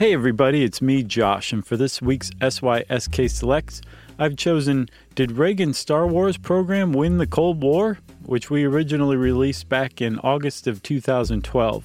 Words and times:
Hey 0.00 0.14
everybody, 0.14 0.64
it's 0.64 0.80
me, 0.80 1.02
Josh, 1.02 1.52
and 1.52 1.62
for 1.62 1.76
this 1.76 2.00
week's 2.00 2.30
SYSK 2.40 3.30
Selects, 3.30 3.82
I've 4.18 4.34
chosen 4.34 4.88
Did 5.14 5.32
Reagan's 5.32 5.76
Star 5.76 6.06
Wars 6.06 6.38
program 6.38 6.94
win 6.94 7.18
the 7.18 7.26
Cold 7.26 7.62
War? 7.62 7.98
which 8.24 8.48
we 8.48 8.64
originally 8.64 9.18
released 9.18 9.68
back 9.68 10.00
in 10.00 10.18
August 10.20 10.66
of 10.66 10.82
2012. 10.82 11.84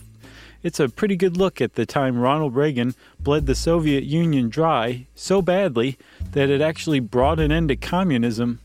It's 0.63 0.79
a 0.79 0.87
pretty 0.87 1.17
good 1.17 1.35
look 1.35 1.59
at 1.59 1.73
the 1.73 1.85
time 1.85 2.17
Ronald 2.17 2.55
Reagan 2.55 2.95
bled 3.19 3.47
the 3.47 3.53
Soviet 3.53 4.05
Union 4.05 4.47
dry 4.47 5.07
so 5.13 5.41
badly 5.41 5.97
that 6.31 6.49
it 6.49 6.61
actually 6.61 7.01
brought 7.01 7.41
an 7.41 7.51
end 7.51 7.67
to 7.67 7.75
communism 7.75 8.61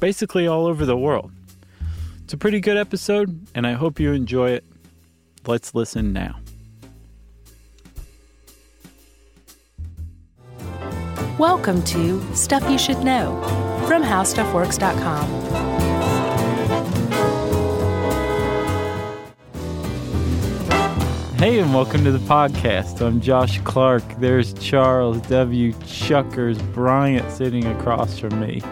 basically 0.00 0.48
all 0.48 0.66
over 0.66 0.84
the 0.84 0.96
world. 0.96 1.30
It's 2.24 2.32
a 2.32 2.36
pretty 2.36 2.58
good 2.58 2.76
episode, 2.76 3.46
and 3.54 3.68
I 3.68 3.74
hope 3.74 4.00
you 4.00 4.10
enjoy 4.10 4.50
it. 4.50 4.64
Let's 5.46 5.76
listen 5.76 6.12
now. 6.12 6.40
Welcome 11.38 11.82
to 11.86 12.22
Stuff 12.36 12.70
You 12.70 12.78
Should 12.78 13.00
Know 13.00 13.42
from 13.88 14.04
HowStuffWorks.com. 14.04 15.26
Hey, 21.36 21.58
and 21.58 21.74
welcome 21.74 22.04
to 22.04 22.12
the 22.12 22.20
podcast. 22.20 23.00
I'm 23.00 23.20
Josh 23.20 23.58
Clark. 23.62 24.04
There's 24.20 24.54
Charles 24.54 25.20
W. 25.22 25.72
Chuckers 25.84 26.62
Bryant 26.62 27.28
sitting 27.32 27.66
across 27.66 28.16
from 28.16 28.38
me. 28.38 28.62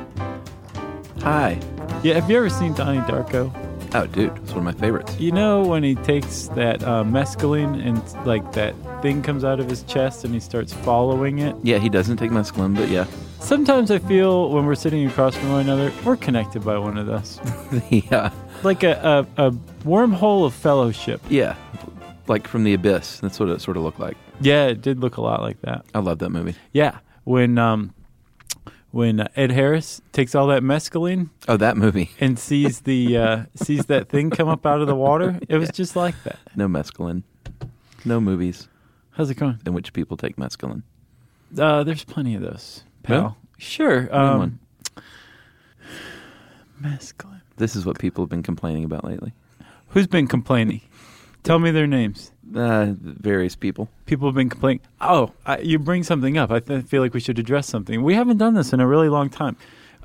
Hi. 1.23 1.59
Yeah, 2.05 2.15
have 2.15 2.31
you 2.31 2.37
ever 2.37 2.49
seen 2.49 2.75
Donnie 2.75 3.01
Darko? 3.01 3.53
Oh, 3.95 4.07
dude, 4.07 4.35
it's 4.39 4.53
one 4.53 4.67
of 4.67 4.75
my 4.75 4.81
favorites. 4.81 5.21
You 5.21 5.33
know 5.33 5.63
when 5.63 5.83
he 5.83 5.97
takes 5.97 6.49
that 6.49 6.83
uh, 6.83 7.05
mescaline 7.05 7.87
and 7.87 8.27
like 8.27 8.53
that 8.53 8.75
thing 9.03 9.23
comes 9.23 9.45
out 9.45 9.61
of 9.61 9.69
his 9.69 9.83
chest 9.83 10.25
and 10.25 10.33
he 10.33 10.41
starts 10.41 10.73
following 10.73 11.41
it? 11.41 11.55
Yeah, 11.63 11.77
he 11.77 11.91
doesn't 11.91 12.17
take 12.17 12.31
mescaline, 12.31 12.75
but 12.75 12.89
yeah. 12.89 13.07
Sometimes 13.41 13.91
I 13.91 13.99
feel 13.99 14.49
when 14.49 14.65
we're 14.65 14.77
sitting 14.77 15.07
across 15.07 15.37
from 15.37 15.51
one 15.53 15.61
another, 15.61 15.93
we're 16.05 16.17
connected 16.17 16.65
by 16.65 16.79
one 16.79 16.97
of 16.97 17.07
those. 17.07 17.39
yeah. 17.91 18.33
Like 18.63 18.83
a, 18.83 19.27
a, 19.37 19.49
a 19.49 19.51
wormhole 19.85 20.47
of 20.47 20.55
fellowship. 20.55 21.21
Yeah. 21.29 21.55
Like 22.29 22.49
from 22.49 22.65
the 22.65 22.73
abyss. 22.73 23.21
That's 23.21 23.39
what 23.39 23.51
it 23.51 23.61
sort 23.61 23.77
of 23.77 23.83
looked 23.83 24.01
like. 24.01 24.17
Yeah, 24.41 24.69
it 24.69 24.81
did 24.81 25.01
look 25.01 25.19
a 25.19 25.21
lot 25.21 25.43
like 25.43 25.61
that. 25.63 25.85
I 25.95 25.99
love 25.99 26.19
that 26.21 26.31
movie. 26.31 26.55
Yeah, 26.73 26.99
when 27.25 27.59
um, 27.59 27.93
when 28.93 29.27
Ed 29.37 29.51
Harris 29.51 30.01
takes 30.13 30.35
all 30.35 30.47
that 30.47 30.63
mescaline 30.63 31.31
Oh, 31.49 31.57
that 31.57 31.77
movie. 31.77 32.11
and 32.21 32.39
sees 32.39 32.81
the 32.83 33.17
uh, 33.17 33.43
sees 33.57 33.87
that 33.87 34.09
thing 34.09 34.31
come 34.31 34.49
up 34.49 34.65
out 34.65 34.81
of 34.81 34.87
the 34.87 34.95
water, 34.95 35.41
it 35.49 35.57
was 35.57 35.71
just 35.75 35.97
like 35.97 36.15
that. 36.25 36.39
No 36.55 36.69
mescaline. 36.69 37.25
No 38.05 38.21
movies 38.21 38.69
How's 39.13 39.29
it 39.31 39.35
going? 39.35 39.59
in 39.67 39.75
which 39.75 39.93
people 39.93 40.17
take 40.17 40.37
mescaline. 40.37 40.83
Uh, 41.59 41.83
there's 41.85 42.05
plenty 42.05 42.35
of 42.35 42.41
those, 42.43 42.85
pal. 43.03 43.21
Really? 43.21 43.35
Sure. 43.59 44.03
Name 44.05 44.13
Um, 44.15 44.39
one. 44.39 44.59
mescaline. 46.83 47.41
This 47.57 47.77
is 47.77 47.85
what 47.87 47.99
people 47.99 48.25
have 48.25 48.31
been 48.31 48.43
complaining 48.43 48.85
about 48.85 49.05
lately. 49.05 49.33
Who's 49.89 50.07
been 50.07 50.27
complaining? 50.27 50.81
Tell 51.43 51.59
me 51.59 51.71
their 51.71 51.87
names. 51.87 52.31
Uh, 52.55 52.93
various 52.99 53.57
people. 53.57 53.89
People 54.07 54.29
have 54.29 54.35
been 54.35 54.49
complaining. 54.51 54.81
Oh, 55.01 55.33
I, 55.47 55.59
you 55.59 55.79
bring 55.79 56.03
something 56.03 56.37
up. 56.39 56.51
I 56.51 56.61
th- 56.61 56.85
feel 56.85 57.03
like 57.03 57.15
we 57.15 57.21
should 57.21 57.39
address 57.39 57.67
something. 57.67 58.03
We 58.03 58.15
haven't 58.15 58.37
done 58.37 58.55
this 58.55 58.73
in 58.73 58.81
a 58.81 58.87
really 58.87 59.09
long 59.09 59.31
time. 59.31 59.57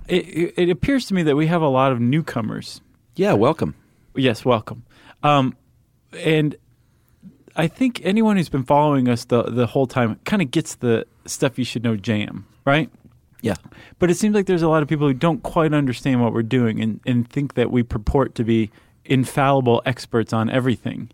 It, 0.07 0.27
it, 0.27 0.53
it 0.57 0.69
appears 0.69 1.05
to 1.07 1.13
me 1.13 1.23
that 1.23 1.35
we 1.35 1.47
have 1.47 1.61
a 1.61 1.67
lot 1.67 1.91
of 1.91 1.99
newcomers 1.99 2.81
Yeah, 3.15 3.33
welcome. 3.33 3.75
Yes, 4.15 4.45
welcome. 4.45 4.83
Um, 5.21 5.55
and 6.13 6.55
I 7.55 7.67
think 7.67 8.01
anyone 8.03 8.37
who's 8.37 8.49
been 8.49 8.63
following 8.63 9.09
us 9.09 9.25
the 9.25 9.43
the 9.43 9.67
whole 9.67 9.87
time 9.87 10.19
kind 10.25 10.41
of 10.41 10.51
gets 10.51 10.75
the 10.75 11.05
stuff 11.25 11.59
you 11.59 11.65
should 11.65 11.83
know 11.83 11.95
jam, 11.97 12.45
right? 12.65 12.89
Yeah. 13.41 13.55
But 13.99 14.09
it 14.09 14.15
seems 14.15 14.33
like 14.33 14.45
there's 14.45 14.61
a 14.61 14.67
lot 14.67 14.81
of 14.81 14.87
people 14.89 15.07
who 15.07 15.13
don't 15.13 15.43
quite 15.43 15.73
understand 15.73 16.21
what 16.21 16.33
we're 16.33 16.43
doing 16.43 16.81
and, 16.81 16.99
and 17.05 17.29
think 17.29 17.53
that 17.55 17.69
we 17.71 17.83
purport 17.83 18.35
to 18.35 18.43
be 18.43 18.71
infallible 19.05 19.81
experts 19.85 20.33
on 20.33 20.49
everything 20.49 21.09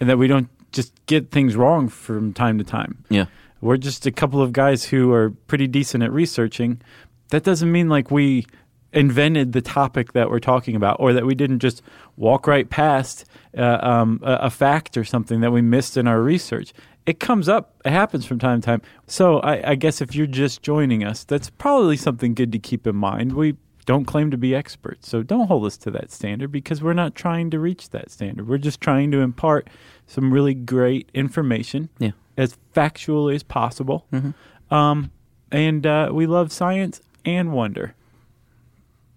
and 0.00 0.08
that 0.08 0.18
we 0.18 0.26
don't 0.26 0.48
just 0.72 0.92
get 1.06 1.30
things 1.30 1.56
wrong 1.56 1.88
from 1.88 2.32
time 2.32 2.58
to 2.58 2.64
time. 2.64 3.04
Yeah. 3.08 3.26
We're 3.60 3.76
just 3.76 4.06
a 4.06 4.10
couple 4.10 4.42
of 4.42 4.52
guys 4.52 4.84
who 4.84 5.12
are 5.12 5.30
pretty 5.46 5.66
decent 5.66 6.02
at 6.02 6.12
researching. 6.12 6.82
That 7.30 7.44
doesn't 7.44 7.70
mean 7.70 7.88
like 7.88 8.10
we 8.10 8.46
invented 8.92 9.52
the 9.52 9.60
topic 9.60 10.12
that 10.12 10.30
we're 10.30 10.38
talking 10.38 10.76
about 10.76 10.96
or 11.00 11.12
that 11.12 11.26
we 11.26 11.34
didn't 11.34 11.58
just 11.58 11.82
walk 12.16 12.46
right 12.46 12.68
past 12.70 13.24
uh, 13.56 13.78
um, 13.82 14.20
a, 14.22 14.34
a 14.34 14.50
fact 14.50 14.96
or 14.96 15.04
something 15.04 15.40
that 15.40 15.50
we 15.50 15.60
missed 15.60 15.96
in 15.96 16.06
our 16.06 16.20
research. 16.20 16.72
It 17.06 17.20
comes 17.20 17.48
up, 17.48 17.74
it 17.84 17.90
happens 17.90 18.24
from 18.24 18.38
time 18.38 18.60
to 18.60 18.64
time. 18.64 18.82
So 19.06 19.40
I, 19.40 19.72
I 19.72 19.74
guess 19.74 20.00
if 20.00 20.14
you're 20.14 20.26
just 20.26 20.62
joining 20.62 21.04
us, 21.04 21.24
that's 21.24 21.50
probably 21.50 21.96
something 21.96 22.34
good 22.34 22.52
to 22.52 22.58
keep 22.58 22.86
in 22.86 22.96
mind. 22.96 23.32
We 23.32 23.56
don't 23.86 24.04
claim 24.04 24.30
to 24.30 24.36
be 24.36 24.54
experts, 24.54 25.08
so 25.08 25.22
don't 25.22 25.46
hold 25.48 25.66
us 25.66 25.76
to 25.78 25.90
that 25.92 26.10
standard 26.10 26.50
because 26.50 26.82
we're 26.82 26.92
not 26.94 27.14
trying 27.14 27.50
to 27.50 27.58
reach 27.58 27.90
that 27.90 28.10
standard. 28.10 28.48
We're 28.48 28.58
just 28.58 28.80
trying 28.80 29.10
to 29.12 29.20
impart 29.20 29.68
some 30.06 30.32
really 30.32 30.54
great 30.54 31.10
information 31.14 31.88
Yeah. 31.98 32.12
as 32.36 32.56
factually 32.74 33.34
as 33.34 33.42
possible. 33.42 34.06
Mm-hmm. 34.12 34.74
Um, 34.74 35.10
and 35.52 35.86
uh, 35.86 36.10
we 36.12 36.26
love 36.26 36.50
science 36.52 37.00
and 37.24 37.52
wonder. 37.52 37.94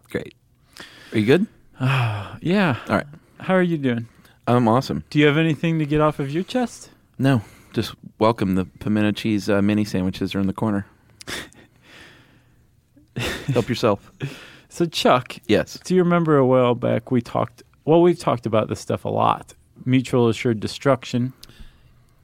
Great. 0.09 0.35
Are 1.13 1.17
you 1.19 1.25
good? 1.25 1.47
Yeah. 2.41 2.77
All 2.89 2.95
right. 2.97 3.07
How 3.39 3.53
are 3.55 3.61
you 3.63 3.77
doing? 3.77 4.07
I'm 4.47 4.67
awesome. 4.67 5.03
Do 5.09 5.19
you 5.19 5.25
have 5.27 5.37
anything 5.37 5.79
to 5.79 5.85
get 5.85 6.01
off 6.01 6.19
of 6.19 6.31
your 6.31 6.43
chest? 6.43 6.89
No, 7.19 7.41
just 7.73 7.95
welcome. 8.19 8.55
The 8.55 8.65
pimento 8.65 9.11
cheese 9.11 9.49
uh, 9.49 9.61
mini 9.61 9.83
sandwiches 9.85 10.33
are 10.35 10.39
in 10.39 10.47
the 10.47 10.53
corner. 10.53 10.85
Help 13.47 13.67
yourself. 13.69 14.11
So, 14.77 14.85
Chuck, 14.85 15.37
Yes. 15.47 15.79
do 15.83 15.95
you 15.95 16.03
remember 16.03 16.37
a 16.37 16.45
while 16.45 16.75
back 16.75 17.09
we 17.09 17.19
talked? 17.19 17.63
Well, 17.85 17.99
we've 18.03 18.19
talked 18.19 18.45
about 18.45 18.69
this 18.69 18.79
stuff 18.79 19.05
a 19.05 19.09
lot. 19.09 19.55
Mutual 19.85 20.29
assured 20.29 20.59
destruction. 20.59 21.33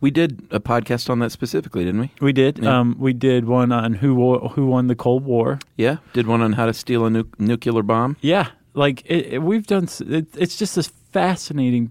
We 0.01 0.11
did 0.11 0.43
a 0.51 0.59
podcast 0.59 1.09
on 1.09 1.17
that 1.19 1.31
specifically, 1.31 1.83
didn't 1.83 2.01
we? 2.01 2.11
We 2.21 2.31
did. 2.31 2.59
Yeah. 2.59 2.77
Um, 2.79 2.95
we 2.99 3.11
did 3.11 3.45
one 3.45 3.71
on 3.71 3.93
who 3.93 4.13
wo- 4.13 4.49
who 4.49 4.67
won 4.67 4.85
the 4.85 4.93
Cold 4.95 5.25
War. 5.25 5.57
Yeah. 5.77 5.97
Did 6.13 6.27
one 6.27 6.43
on 6.43 6.53
how 6.53 6.67
to 6.67 6.73
steal 6.75 7.05
a 7.07 7.09
nu- 7.09 7.27
nuclear 7.39 7.81
bomb. 7.81 8.17
Yeah, 8.21 8.49
like 8.75 9.01
it, 9.07 9.33
it- 9.33 9.41
we've 9.41 9.65
done. 9.65 9.87
It, 10.07 10.27
it's 10.37 10.55
just 10.55 10.75
this 10.75 10.91
fascinating 11.11 11.89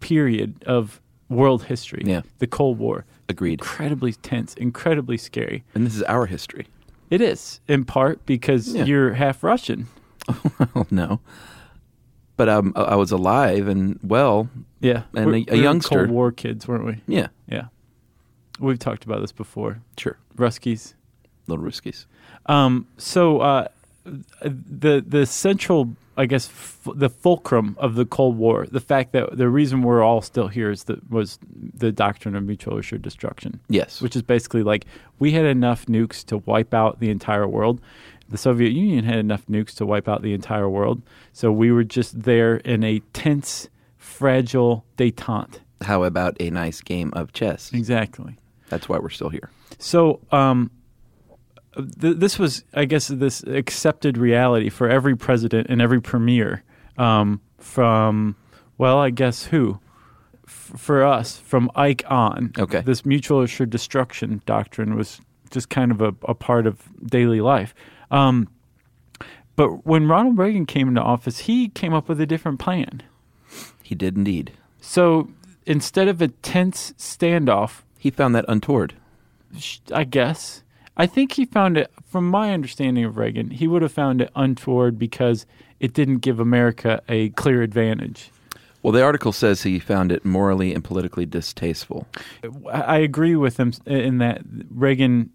period 0.00 0.62
of 0.66 1.00
world 1.30 1.64
history. 1.64 2.02
Yeah. 2.04 2.20
the 2.38 2.46
Cold 2.46 2.78
War. 2.78 3.06
Agreed. 3.30 3.60
Incredibly 3.60 4.12
tense, 4.12 4.52
incredibly 4.56 5.16
scary. 5.16 5.64
And 5.74 5.86
this 5.86 5.96
is 5.96 6.02
our 6.02 6.26
history. 6.26 6.66
It 7.08 7.22
is 7.22 7.60
in 7.66 7.86
part 7.86 8.26
because 8.26 8.74
Yeah. 8.74 8.84
you're 8.84 9.14
half 9.14 9.42
Russian. 9.42 9.86
oh 10.76 10.86
no. 10.90 11.20
But 12.36 12.48
um, 12.48 12.72
I 12.76 12.96
was 12.96 13.12
alive 13.12 13.68
and 13.68 13.98
well. 14.02 14.48
Yeah, 14.80 15.02
And 15.14 15.26
We're- 15.26 15.44
a- 15.48 15.52
a 15.52 15.54
we 15.54 15.58
were 15.58 15.64
youngster. 15.64 15.96
Cold 15.98 16.10
War 16.10 16.32
kids, 16.32 16.66
weren't 16.66 16.84
we? 16.86 17.00
Yeah. 17.06 17.28
Yeah, 17.48 17.66
we've 18.58 18.78
talked 18.78 19.04
about 19.04 19.20
this 19.20 19.32
before. 19.32 19.80
Sure. 19.96 20.16
Ruskies. 20.36 20.94
Little 21.46 21.64
Ruskies. 21.64 22.06
Um, 22.46 22.86
so 22.96 23.40
uh, 23.40 23.68
the 24.42 25.04
the 25.06 25.26
central, 25.26 25.94
I 26.16 26.26
guess, 26.26 26.48
f- 26.48 26.88
the 26.96 27.08
fulcrum 27.10 27.76
of 27.78 27.94
the 27.94 28.04
Cold 28.04 28.36
War, 28.38 28.66
the 28.70 28.80
fact 28.80 29.12
that 29.12 29.36
the 29.36 29.48
reason 29.48 29.82
we're 29.82 30.02
all 30.02 30.22
still 30.22 30.48
here 30.48 30.70
is 30.70 30.84
that 30.84 31.08
was 31.10 31.38
the 31.74 31.92
doctrine 31.92 32.34
of 32.34 32.42
mutual 32.44 32.78
assured 32.78 33.02
destruction, 33.02 33.60
Yes. 33.68 34.00
which 34.00 34.16
is 34.16 34.22
basically 34.22 34.62
like 34.62 34.86
we 35.20 35.32
had 35.32 35.44
enough 35.44 35.86
nukes 35.86 36.24
to 36.26 36.38
wipe 36.38 36.74
out 36.74 36.98
the 36.98 37.10
entire 37.10 37.46
world. 37.46 37.80
The 38.32 38.38
Soviet 38.38 38.72
Union 38.72 39.04
had 39.04 39.18
enough 39.18 39.46
nukes 39.46 39.74
to 39.76 39.86
wipe 39.86 40.08
out 40.08 40.22
the 40.22 40.32
entire 40.32 40.68
world. 40.68 41.02
So 41.32 41.52
we 41.52 41.70
were 41.70 41.84
just 41.84 42.22
there 42.22 42.56
in 42.56 42.82
a 42.82 43.00
tense, 43.12 43.68
fragile 43.98 44.84
detente. 44.96 45.60
How 45.82 46.04
about 46.04 46.36
a 46.40 46.48
nice 46.50 46.80
game 46.80 47.12
of 47.14 47.32
chess? 47.32 47.70
Exactly. 47.72 48.36
That's 48.70 48.88
why 48.88 48.98
we're 48.98 49.10
still 49.10 49.28
here. 49.28 49.50
So 49.78 50.20
um, 50.32 50.70
th- 51.76 52.16
this 52.16 52.38
was, 52.38 52.64
I 52.72 52.86
guess, 52.86 53.08
this 53.08 53.42
accepted 53.42 54.16
reality 54.16 54.70
for 54.70 54.88
every 54.88 55.14
president 55.14 55.66
and 55.68 55.82
every 55.82 56.00
premier 56.00 56.62
um, 56.96 57.40
from, 57.58 58.34
well, 58.78 58.98
I 58.98 59.10
guess 59.10 59.44
who? 59.44 59.78
F- 60.46 60.72
for 60.76 61.04
us, 61.04 61.36
from 61.36 61.70
Ike 61.74 62.04
on. 62.08 62.52
Okay. 62.58 62.80
This 62.80 63.04
mutual 63.04 63.42
assured 63.42 63.70
destruction 63.70 64.40
doctrine 64.46 64.96
was 64.96 65.20
just 65.50 65.68
kind 65.68 65.90
of 65.90 66.00
a, 66.00 66.14
a 66.26 66.34
part 66.34 66.66
of 66.66 66.80
daily 67.06 67.40
life. 67.42 67.74
Um, 68.12 68.48
but 69.56 69.84
when 69.84 70.06
Ronald 70.06 70.38
Reagan 70.38 70.66
came 70.66 70.88
into 70.88 71.00
office, 71.02 71.40
he 71.40 71.68
came 71.68 71.92
up 71.92 72.08
with 72.08 72.20
a 72.20 72.26
different 72.26 72.60
plan. 72.60 73.02
He 73.82 73.94
did 73.94 74.16
indeed. 74.16 74.52
So 74.80 75.30
instead 75.66 76.08
of 76.08 76.22
a 76.22 76.28
tense 76.28 76.92
standoff, 76.98 77.82
He 77.98 78.10
found 78.10 78.34
that 78.34 78.44
untoward. 78.48 78.94
I 79.92 80.04
guess. 80.04 80.62
I 80.96 81.06
think 81.06 81.32
he 81.32 81.44
found 81.44 81.76
it, 81.78 81.90
from 82.06 82.28
my 82.28 82.52
understanding 82.52 83.04
of 83.04 83.16
Reagan, 83.16 83.50
he 83.50 83.66
would 83.66 83.82
have 83.82 83.92
found 83.92 84.20
it 84.20 84.30
untoward 84.36 84.98
because 84.98 85.46
it 85.80 85.94
didn't 85.94 86.18
give 86.18 86.38
America 86.38 87.02
a 87.08 87.30
clear 87.30 87.62
advantage. 87.62 88.30
Well, 88.82 88.92
the 88.92 89.02
article 89.02 89.32
says 89.32 89.62
he 89.62 89.78
found 89.78 90.10
it 90.10 90.24
morally 90.24 90.74
and 90.74 90.82
politically 90.82 91.24
distasteful. 91.24 92.06
I 92.72 92.80
I 92.80 92.98
agree 92.98 93.36
with 93.36 93.58
him 93.58 93.72
in 93.86 94.18
that 94.18 94.42
Reagan 94.70 95.30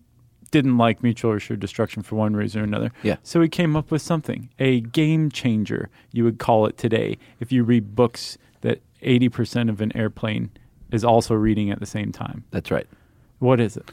didn't 0.51 0.77
like 0.77 1.03
mutual 1.03 1.33
assured 1.33 1.59
destruction 1.59 2.01
for 2.03 2.15
one 2.15 2.35
reason 2.35 2.61
or 2.61 2.63
another. 2.63 2.91
Yeah. 3.03 3.17
So 3.23 3.41
he 3.41 3.49
came 3.49 3.75
up 3.75 3.91
with 3.91 4.01
something, 4.01 4.49
a 4.59 4.81
game 4.81 5.29
changer, 5.29 5.89
you 6.11 6.23
would 6.23 6.39
call 6.39 6.65
it 6.65 6.77
today, 6.77 7.17
if 7.39 7.51
you 7.51 7.63
read 7.63 7.95
books 7.95 8.37
that 8.61 8.81
80% 9.03 9.69
of 9.69 9.81
an 9.81 9.95
airplane 9.95 10.49
is 10.91 11.03
also 11.03 11.35
reading 11.35 11.69
at 11.69 11.79
the 11.79 11.85
same 11.85 12.11
time. 12.11 12.45
That's 12.51 12.71
right. 12.71 12.87
What 13.39 13.59
is 13.59 13.77
it? 13.77 13.91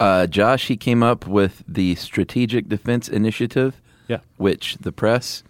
Uh, 0.00 0.26
Josh, 0.26 0.68
he 0.68 0.76
came 0.76 1.02
up 1.02 1.26
with 1.26 1.62
the 1.68 1.94
Strategic 1.96 2.68
Defense 2.68 3.08
Initiative, 3.08 3.80
Yeah. 4.08 4.20
which 4.38 4.76
the 4.80 4.92
press 4.92 5.42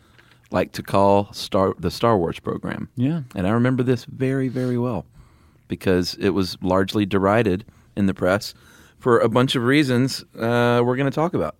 like 0.50 0.72
to 0.72 0.82
call 0.82 1.32
Star 1.32 1.74
the 1.78 1.92
Star 1.92 2.18
Wars 2.18 2.40
program. 2.40 2.88
Yeah. 2.96 3.22
And 3.36 3.46
I 3.46 3.50
remember 3.50 3.84
this 3.84 4.04
very, 4.04 4.48
very 4.48 4.76
well 4.76 5.06
because 5.68 6.14
it 6.18 6.30
was 6.30 6.58
largely 6.60 7.06
derided 7.06 7.64
in 7.96 8.06
the 8.06 8.14
press 8.14 8.52
for 9.00 9.18
a 9.18 9.28
bunch 9.28 9.56
of 9.56 9.64
reasons 9.64 10.22
uh, 10.38 10.80
we're 10.84 10.96
going 10.96 11.10
to 11.10 11.14
talk 11.14 11.34
about. 11.34 11.56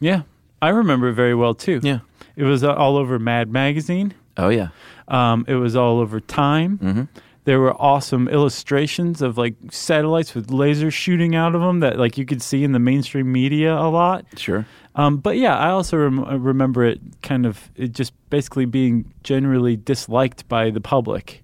Yeah. 0.00 0.22
I 0.60 0.68
remember 0.68 1.08
it 1.08 1.14
very 1.14 1.34
well 1.34 1.54
too. 1.54 1.80
Yeah. 1.82 2.00
It 2.36 2.44
was 2.44 2.62
uh, 2.62 2.72
all 2.74 2.96
over 2.96 3.18
Mad 3.18 3.50
Magazine. 3.50 4.14
Oh, 4.36 4.48
yeah. 4.50 4.68
Um, 5.08 5.44
it 5.48 5.54
was 5.54 5.74
all 5.76 5.98
over 6.00 6.20
Time. 6.20 6.78
Mm-hmm. 6.78 7.02
There 7.44 7.58
were 7.58 7.74
awesome 7.74 8.28
illustrations 8.28 9.20
of 9.20 9.36
like 9.36 9.54
satellites 9.70 10.34
with 10.34 10.48
lasers 10.48 10.92
shooting 10.92 11.34
out 11.34 11.54
of 11.56 11.60
them 11.60 11.80
that 11.80 11.98
like 11.98 12.16
you 12.16 12.24
could 12.24 12.40
see 12.42 12.62
in 12.62 12.70
the 12.72 12.78
mainstream 12.78 13.32
media 13.32 13.74
a 13.76 13.90
lot. 13.90 14.24
Sure. 14.36 14.64
Um, 14.94 15.16
but 15.16 15.36
yeah, 15.38 15.56
I 15.56 15.70
also 15.70 15.96
rem- 15.96 16.42
remember 16.44 16.84
it 16.84 17.00
kind 17.22 17.44
of 17.46 17.70
it 17.74 17.92
just 17.92 18.12
basically 18.30 18.64
being 18.64 19.12
generally 19.24 19.76
disliked 19.76 20.46
by 20.48 20.70
the 20.70 20.80
public 20.80 21.42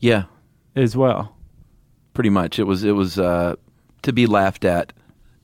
Yeah, 0.00 0.24
as 0.74 0.96
well. 0.96 1.36
pretty 2.14 2.30
much. 2.30 2.58
It 2.58 2.64
was 2.64 2.82
it 2.84 2.92
was 2.92 3.16
uh, 3.18 3.54
to 4.04 4.12
be 4.12 4.26
laughed 4.26 4.64
at 4.64 4.92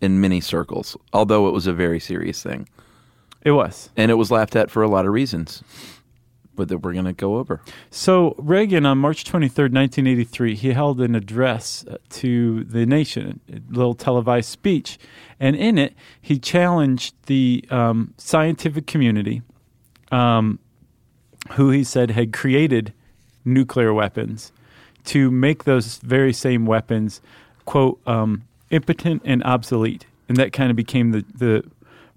in 0.01 0.21
many 0.21 0.41
circles, 0.41 0.97
although 1.13 1.47
it 1.49 1.53
was 1.53 1.67
a 1.67 1.73
very 1.73 2.01
serious 2.01 2.43
thing, 2.43 2.67
It 3.43 3.51
was. 3.51 3.91
and 3.97 4.11
it 4.11 4.15
was 4.15 4.31
laughed 4.31 4.57
at 4.57 4.71
for 4.71 4.83
a 4.83 4.89
lot 4.89 5.05
of 5.05 5.13
reasons, 5.13 5.63
but 6.57 6.69
that 6.69 6.79
we're 6.79 6.93
going 6.95 7.05
to 7.05 7.13
go 7.13 7.37
over. 7.37 7.61
So 7.91 8.35
Reagan 8.39 8.87
on 8.87 8.99
March 8.99 9.25
23rd, 9.25 9.73
1983, 9.73 10.55
he 10.55 10.73
held 10.73 11.01
an 11.01 11.15
address 11.15 11.85
uh, 11.87 11.97
to 12.11 12.65
the 12.65 12.87
nation, 12.87 13.41
a 13.53 13.61
little 13.71 13.95
televised 13.95 14.49
speech, 14.49 14.99
and 15.39 15.55
in 15.57 15.77
it 15.79 15.95
he 16.21 16.39
challenged 16.39 17.15
the 17.27 17.65
um, 17.71 18.15
scientific 18.17 18.87
community, 18.87 19.43
um, 20.13 20.59
who 21.53 21.71
he 21.71 21.85
said 21.85 22.11
had 22.13 22.33
created 22.33 22.93
nuclear 23.45 23.93
weapons, 23.93 24.53
to 25.05 25.31
make 25.31 25.65
those 25.65 25.97
very 25.99 26.33
same 26.33 26.67
weapons, 26.67 27.21
quote, 27.65 27.99
um, 28.07 28.43
impotent 28.71 29.23
and 29.25 29.43
obsolete, 29.45 30.07
and 30.29 30.37
that 30.37 30.53
kind 30.53 30.71
of 30.71 30.77
became 30.77 31.11
the 31.13 31.25
the 31.35 31.63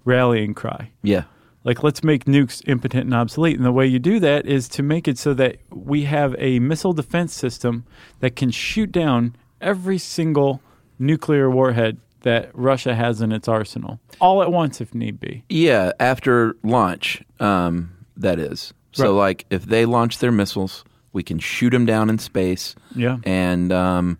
rallying 0.04 0.52
cry 0.54 0.90
Yeah, 1.02 1.24
like 1.64 1.82
let's 1.82 2.04
make 2.04 2.26
nukes 2.26 2.62
impotent 2.68 3.04
and 3.04 3.14
obsolete 3.14 3.56
and 3.56 3.64
the 3.64 3.72
way 3.72 3.86
you 3.86 3.98
do 3.98 4.20
that 4.20 4.46
is 4.46 4.68
to 4.70 4.82
make 4.82 5.08
it 5.08 5.16
so 5.18 5.32
that 5.34 5.56
we 5.70 6.04
have 6.04 6.34
a 6.38 6.58
missile 6.58 6.92
defense 6.92 7.32
system 7.32 7.84
that 8.20 8.36
can 8.36 8.50
shoot 8.50 8.92
down 8.92 9.34
every 9.62 9.96
single 9.96 10.60
nuclear 10.98 11.50
warhead 11.50 11.96
that 12.20 12.50
Russia 12.52 12.94
has 12.94 13.22
in 13.22 13.32
its 13.32 13.48
arsenal 13.48 13.98
all 14.20 14.42
at 14.42 14.52
once 14.52 14.80
if 14.82 14.94
need 14.94 15.18
be 15.20 15.42
yeah. 15.48 15.92
After 15.98 16.54
launch, 16.62 17.22
um, 17.40 17.90
that 18.16 18.38
is. 18.38 18.72
So, 18.92 19.04
Right. 19.12 19.18
like, 19.26 19.46
if 19.50 19.64
they 19.64 19.86
launch 19.86 20.18
their 20.18 20.30
missiles, 20.32 20.84
we 21.12 21.22
can 21.24 21.38
shoot 21.40 21.70
them 21.70 21.84
down 21.86 22.08
in 22.10 22.18
space. 22.18 22.76
yeah 22.94 23.18
And 23.24 23.72
um, 23.72 24.18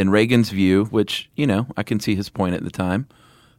in 0.00 0.10
Reagan's 0.10 0.50
view, 0.50 0.86
which 0.90 1.28
you 1.36 1.46
know 1.46 1.66
I 1.76 1.82
can 1.82 2.00
see 2.00 2.14
his 2.16 2.28
point 2.30 2.54
at 2.54 2.64
the 2.64 2.70
time, 2.70 3.06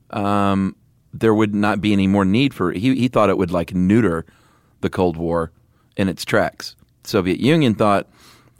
um, 0.10 0.76
there 1.14 1.34
would 1.34 1.54
not 1.54 1.80
be 1.82 1.94
any 1.94 2.08
more 2.08 2.26
need 2.26 2.54
for. 2.54 2.72
He 2.72 2.96
he 2.96 3.08
thought 3.08 3.30
it 3.30 3.38
would 3.38 3.52
like 3.52 3.74
neuter 3.74 4.26
the 4.82 4.90
Cold 4.90 5.18
War 5.18 5.52
in 5.96 6.10
its 6.10 6.26
tracks. 6.26 6.76
Soviet 7.04 7.40
Union 7.40 7.76
thought 7.76 8.08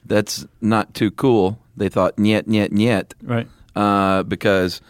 that's 0.06 0.45
not 0.62 0.94
too 0.94 1.12
cool. 1.12 1.57
They 1.78 1.89
thought 1.89 2.18
niet 2.18 2.48
niet 2.48 2.72
niet 2.72 3.13
right 3.24 3.48
uh, 3.75 4.24
because. 4.24 4.81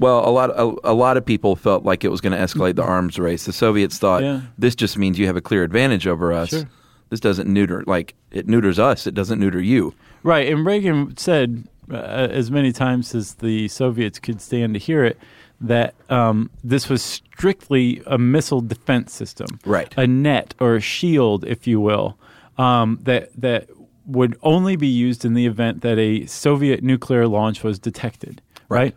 Well, 0.00 0.28
a 0.28 0.30
lot 0.30 0.50
a, 0.50 0.74
a 0.82 0.92
lot 0.92 1.16
of 1.16 1.24
people 1.24 1.54
felt 1.54 1.84
like 1.84 2.02
it 2.04 2.10
was 2.10 2.20
going 2.20 2.32
to 2.32 2.38
escalate 2.38 2.74
the 2.74 2.82
arms 2.82 3.16
race. 3.16 3.44
The 3.44 3.52
Soviets 3.52 3.96
thought 3.98 4.22
Yeah. 4.22 4.40
this 4.58 4.74
just 4.74 4.98
means 4.98 5.18
you 5.20 5.26
have 5.26 5.36
a 5.36 5.40
clear 5.40 5.62
advantage 5.62 6.08
over 6.08 6.32
us. 6.32 6.48
Sure. 6.48 6.64
This 7.10 7.20
doesn't 7.20 7.46
neuter 7.48 7.84
like 7.86 8.14
it 8.32 8.48
neuters 8.48 8.80
us. 8.80 9.06
It 9.06 9.14
doesn't 9.14 9.38
neuter 9.38 9.62
you. 9.62 9.94
Right 10.24 10.48
and 10.52 10.66
Reagan 10.66 11.16
said 11.16 11.68
uh, 11.90 11.94
as 11.96 12.50
many 12.50 12.72
times 12.72 13.14
as 13.14 13.34
the 13.34 13.68
Soviets 13.68 14.18
could 14.18 14.40
stand 14.40 14.74
to 14.74 14.80
hear 14.80 15.04
it 15.04 15.16
that 15.60 15.94
um, 16.10 16.50
this 16.64 16.88
was 16.88 17.00
strictly 17.02 18.02
a 18.06 18.18
missile 18.18 18.60
defense 18.60 19.12
system 19.12 19.46
Right. 19.64 19.94
a 19.96 20.06
net 20.06 20.54
or 20.58 20.74
a 20.74 20.80
shield, 20.80 21.44
if 21.44 21.66
you 21.66 21.80
will, 21.80 22.18
um, 22.58 22.98
that 23.04 23.30
that 23.40 23.68
would 24.06 24.36
only 24.42 24.76
be 24.76 24.88
used 24.88 25.24
in 25.24 25.32
the 25.34 25.46
event 25.46 25.80
that 25.82 25.98
a 25.98 26.26
Soviet 26.26 26.82
nuclear 26.82 27.26
launch 27.28 27.62
was 27.62 27.78
detected. 27.78 28.42
Right. 28.68 28.94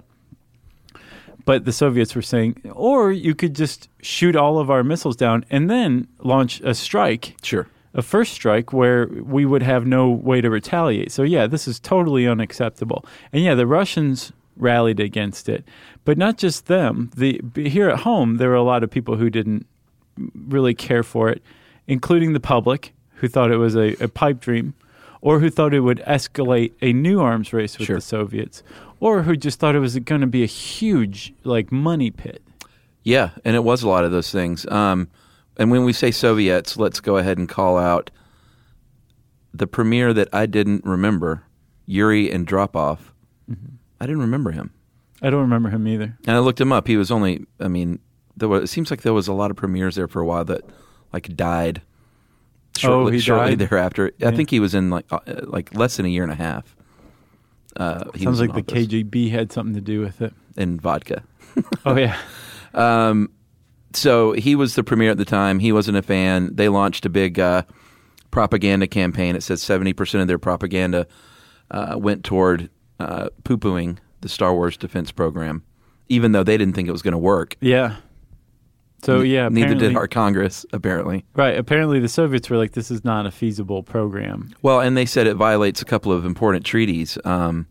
Right. 0.94 1.02
But 1.46 1.64
the 1.64 1.72
Soviets 1.72 2.14
were 2.16 2.22
saying, 2.22 2.62
or 2.74 3.12
you 3.12 3.34
could 3.34 3.56
just 3.56 3.88
shoot 4.02 4.36
all 4.36 4.60
of 4.60 4.70
our 4.70 4.84
missiles 4.84 5.16
down 5.16 5.46
and 5.50 5.70
then 5.70 6.08
launch 6.20 6.60
a 6.62 6.74
strike, 6.74 7.36
Sure. 7.42 7.68
A 7.98 8.02
first 8.02 8.32
strike 8.32 8.72
where 8.72 9.08
we 9.08 9.44
would 9.46 9.64
have 9.64 9.86
no 9.86 10.10
way 10.10 10.40
to 10.40 10.50
retaliate. 10.50 11.12
So, 11.12 11.24
yeah, 11.24 11.48
this 11.48 11.68
is 11.68 11.80
totally 11.80 12.28
unacceptable. 12.28 13.04
And 13.34 13.44
yeah, 13.44 13.56
the 13.56 13.68
Russians 13.68 14.32
rallied 14.56 15.00
against 15.00 15.50
it, 15.50 15.66
but 16.06 16.18
not 16.18 16.38
just 16.38 16.68
them. 16.68 17.10
The 17.16 17.42
here 17.56 17.90
at 17.90 18.00
home, 18.00 18.38
there 18.38 18.50
were 18.50 18.56
a 18.56 18.64
lot 18.64 18.84
of 18.84 18.90
people 18.90 19.18
who 19.18 19.30
didn't 19.30 19.66
really 20.48 20.74
care 20.74 21.04
for 21.04 21.30
it, 21.30 21.42
including 21.88 22.34
the 22.34 22.40
public, 22.40 22.94
who 23.16 23.28
thought 23.28 23.52
it 23.52 23.58
was 23.58 23.76
a, 23.76 23.96
a 24.04 24.08
pipe 24.08 24.40
dream, 24.40 24.74
or 25.22 25.40
who 25.40 25.50
thought 25.50 25.74
it 25.74 25.82
would 25.82 26.00
escalate 26.08 26.74
a 26.82 26.94
new 26.94 27.20
arms 27.20 27.52
race 27.54 27.78
with 27.78 27.88
Sure. 27.88 27.98
the 27.98 28.02
Soviets, 28.02 28.64
or 29.00 29.24
who 29.24 29.36
just 29.36 29.60
thought 29.60 29.76
it 29.76 29.80
was 29.80 29.98
going 30.00 30.22
to 30.22 30.28
be 30.28 30.44
a 30.44 30.48
huge 30.48 31.34
like 31.44 31.72
money 31.72 32.12
pit. 32.12 32.42
Yeah, 33.04 33.30
and 33.46 33.56
it 33.56 33.64
was 33.64 33.84
a 33.84 33.90
lot 33.90 34.04
of 34.04 34.12
those 34.12 34.32
things. 34.32 34.66
Um, 34.68 35.08
and 35.58 35.72
when 35.72 35.84
we 35.84 35.94
say 35.94 36.12
Soviets, 36.12 36.78
let's 36.78 37.00
go 37.00 37.18
ahead 37.18 37.38
and 37.38 37.48
call 37.50 37.78
out 37.78 38.10
the 39.54 39.68
premier 39.68 40.14
that 40.14 40.28
I 40.34 40.46
didn't 40.46 40.86
remember, 40.86 41.44
Yuri 41.86 42.30
Andropov. 42.30 43.00
I 44.00 44.06
didn't 44.06 44.22
remember 44.22 44.52
him, 44.52 44.72
I 45.22 45.30
don't 45.30 45.42
remember 45.42 45.70
him 45.70 45.88
either. 45.88 46.18
and 46.28 46.36
I 46.36 46.40
looked 46.40 46.62
him 46.62 46.72
up. 46.72 46.88
He 46.88 46.98
was 46.98 47.10
only. 47.12 47.46
I 47.60 47.68
mean, 47.68 48.00
there 48.36 48.48
was. 48.50 48.64
It 48.64 48.68
seems 48.68 48.92
like 48.92 49.02
there 49.02 49.14
was 49.14 49.28
a 49.28 49.34
lot 49.34 49.50
of 49.52 49.58
premiers 49.58 49.96
there 49.96 50.08
for 50.08 50.22
a 50.22 50.26
while 50.26 50.46
that 50.46 50.62
like 51.14 51.36
died. 51.36 51.82
Shortly, 52.78 53.10
Oh, 53.10 53.12
he 53.14 53.20
shortly 53.20 53.56
died? 53.56 53.70
thereafter. 53.70 54.12
I 54.22 54.30
think 54.32 54.52
he 54.52 54.60
was 54.60 54.76
in 54.76 54.92
like 54.92 55.06
uh, 55.12 55.20
like 55.44 55.74
less 55.76 55.98
than 55.98 56.06
a 56.06 56.10
year 56.10 56.22
and 56.24 56.32
a 56.32 56.36
half. 56.36 56.76
Uh, 57.76 58.04
Sounds 58.18 58.40
like 58.40 58.54
the. 58.54 58.62
KGB 58.62 59.32
had 59.32 59.52
something 59.52 59.74
to 59.74 59.82
do 59.82 60.02
with 60.02 60.22
it. 60.22 60.34
and 60.56 60.80
vodka. 60.80 61.24
Oh 61.86 61.96
yeah, 61.96 62.16
Um, 62.76 63.32
so 63.98 64.32
he 64.34 64.56
was 64.56 64.76
the 64.76 64.84
premier 64.84 65.12
at 65.12 65.18
the 65.18 65.26
time. 65.26 65.60
He 65.60 65.72
wasn't 65.72 65.98
a 65.98 66.02
fan. 66.02 66.56
They 66.56 66.70
launched 66.70 67.06
a 67.06 67.10
big 67.10 67.40
uh, 67.40 67.64
propaganda 68.32 68.88
campaign. 68.88 69.36
It 69.36 69.44
says 69.44 69.62
seventy 69.62 69.94
percent 69.94 70.22
of 70.22 70.28
their 70.28 70.40
propaganda 70.40 71.08
uh, 71.72 71.96
went 71.98 72.24
toward 72.24 72.70
uh, 73.00 73.30
poo 73.44 73.58
pooing 73.58 73.98
the 74.22 74.30
Star 74.30 74.54
Wars 74.54 74.78
defense 74.78 75.12
program, 75.12 75.64
even 76.10 76.32
though 76.32 76.44
they 76.44 76.58
didn't 76.58 76.74
think 76.74 76.88
it 76.88 76.92
was 76.92 77.02
going 77.02 77.14
to 77.14 77.18
work. 77.18 77.56
yeah. 77.62 77.98
So 79.04 79.22
yeah, 79.22 79.48
neither 79.48 79.76
did 79.76 79.96
our 79.96 80.08
Congress, 80.08 80.66
apparently. 80.74 81.24
Right. 81.36 81.56
Apparently, 81.56 82.00
the 82.00 82.08
Soviets 82.10 82.50
were 82.50 82.58
like, 82.58 82.72
"This 82.72 82.90
is 82.90 83.06
not 83.06 83.28
a 83.28 83.32
feasible 83.32 83.84
program." 83.84 84.50
Well, 84.64 84.80
and 84.80 84.98
they 84.98 85.06
said 85.06 85.28
it 85.28 85.36
violates 85.36 85.84
a 85.84 85.86
couple 85.86 86.12
of 86.12 86.26
important 86.26 86.66
treaties. 86.66 87.16
Um, 87.24 87.68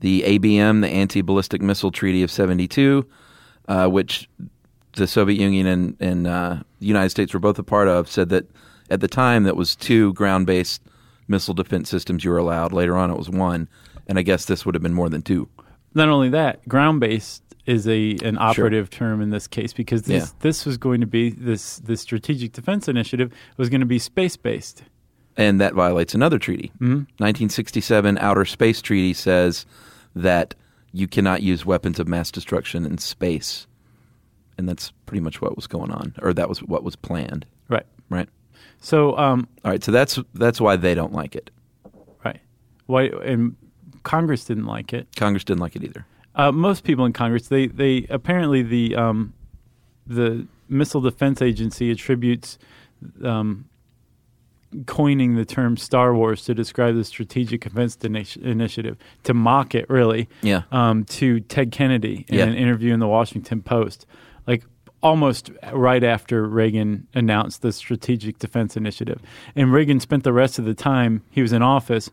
the 0.00 0.22
ABM, 0.22 0.80
the 0.80 0.88
Anti 0.88 1.20
Ballistic 1.20 1.60
Missile 1.60 1.90
Treaty 1.90 2.22
of 2.22 2.30
72, 2.30 3.06
uh, 3.68 3.86
which 3.88 4.30
the 4.96 5.06
Soviet 5.06 5.40
Union 5.40 5.66
and, 5.66 5.96
and 6.00 6.26
uh, 6.26 6.56
the 6.80 6.86
United 6.86 7.10
States 7.10 7.32
were 7.32 7.40
both 7.40 7.58
a 7.58 7.62
part 7.62 7.88
of, 7.88 8.08
said 8.10 8.28
that 8.30 8.46
at 8.90 9.00
the 9.00 9.08
time 9.08 9.44
that 9.44 9.56
was 9.56 9.74
two 9.76 10.12
ground 10.14 10.46
based 10.46 10.82
missile 11.28 11.54
defense 11.54 11.88
systems 11.88 12.24
you 12.24 12.30
were 12.30 12.38
allowed. 12.38 12.72
Later 12.72 12.96
on, 12.96 13.10
it 13.10 13.16
was 13.16 13.30
one. 13.30 13.68
And 14.06 14.18
I 14.18 14.22
guess 14.22 14.44
this 14.46 14.66
would 14.66 14.74
have 14.74 14.82
been 14.82 14.94
more 14.94 15.08
than 15.08 15.22
two. 15.22 15.48
Not 15.94 16.08
only 16.08 16.28
that, 16.30 16.66
ground-based 16.68 17.42
is 17.64 17.86
a 17.86 18.16
an 18.24 18.36
operative 18.38 18.90
term 18.90 19.20
in 19.20 19.30
this 19.30 19.46
case 19.46 19.72
because 19.72 20.02
this 20.02 20.24
Yeah. 20.24 20.30
this 20.40 20.66
was 20.66 20.76
going 20.76 21.00
to 21.00 21.06
be 21.06 21.30
this 21.30 21.78
the 21.78 21.96
strategic 21.96 22.52
defense 22.52 22.88
initiative 22.88 23.32
was 23.56 23.68
going 23.68 23.80
to 23.80 23.86
be 23.86 24.00
space-based. 24.00 24.82
And 25.36 25.60
that 25.60 25.72
violates 25.74 26.14
another 26.14 26.38
treaty. 26.38 26.72
Mm-hmm. 26.74 27.04
1967 27.18 28.18
Outer 28.18 28.44
Space 28.44 28.82
Treaty 28.82 29.14
says 29.14 29.64
that 30.14 30.54
you 30.92 31.06
cannot 31.06 31.42
use 31.42 31.64
weapons 31.64 31.98
of 32.00 32.08
mass 32.08 32.30
destruction 32.30 32.84
in 32.84 32.98
space. 32.98 33.66
And 34.58 34.68
that's 34.68 34.92
pretty 35.06 35.20
much 35.20 35.40
what 35.40 35.56
was 35.56 35.66
going 35.66 35.90
on, 35.90 36.14
or 36.22 36.32
that 36.34 36.48
was 36.48 36.62
what 36.62 36.84
was 36.84 36.94
planned, 36.96 37.46
Right. 37.68 37.86
right? 38.10 38.28
So, 38.80 39.16
um, 39.16 39.48
All 39.64 39.70
right, 39.70 39.82
so 39.82 39.90
that's 39.92 40.18
that's 40.34 40.60
why 40.60 40.76
they 40.76 40.94
don't 40.94 41.12
like 41.12 41.34
it. 41.34 41.50
right. 42.24 42.40
Why? 42.86 43.04
And 43.24 43.56
Congress 44.02 44.44
didn't 44.44 44.66
like 44.66 44.92
it. 44.92 45.08
Congress 45.16 45.44
didn't 45.44 45.60
like 45.60 45.74
it 45.76 45.84
either. 45.84 46.04
Uh, 46.34 46.50
most 46.52 46.84
people 46.84 47.04
in 47.06 47.12
Congress, 47.12 47.48
they 47.48 47.66
they 47.66 48.06
apparently 48.10 48.62
the 48.62 48.94
um, 48.96 49.32
the 50.06 50.46
Missile 50.68 51.00
Defense 51.00 51.40
Agency 51.42 51.90
attributes 51.90 52.58
um, 53.24 53.66
coining 54.86 55.34
the 55.36 55.44
term 55.44 55.76
Star 55.76 56.14
Wars 56.14 56.44
to 56.44 56.54
describe 56.54 56.94
the 56.94 57.04
Strategic 57.04 57.62
Defense 57.62 57.96
Ini- 57.98 58.42
Initiative 58.42 58.96
to 59.24 59.34
mock 59.34 59.74
it, 59.74 59.88
really. 59.90 60.28
Yeah. 60.40 60.62
Um, 60.72 61.04
to 61.06 61.40
Ted 61.40 61.72
Kennedy 61.72 62.24
in 62.28 62.38
Yeah. 62.38 62.46
an 62.46 62.54
interview 62.54 62.94
in 62.94 63.00
the 63.00 63.08
Washington 63.08 63.60
Post, 63.62 64.06
like 64.46 64.64
almost 65.02 65.50
right 65.72 66.04
after 66.04 66.46
Reagan 66.46 67.06
announced 67.14 67.62
the 67.62 67.72
Strategic 67.72 68.38
Defense 68.38 68.76
Initiative, 68.76 69.20
and 69.56 69.72
Reagan 69.72 69.98
spent 70.00 70.22
the 70.24 70.32
rest 70.32 70.58
of 70.58 70.64
the 70.64 70.74
time 70.74 71.22
he 71.30 71.42
was 71.42 71.52
in 71.52 71.62
office 71.62 72.10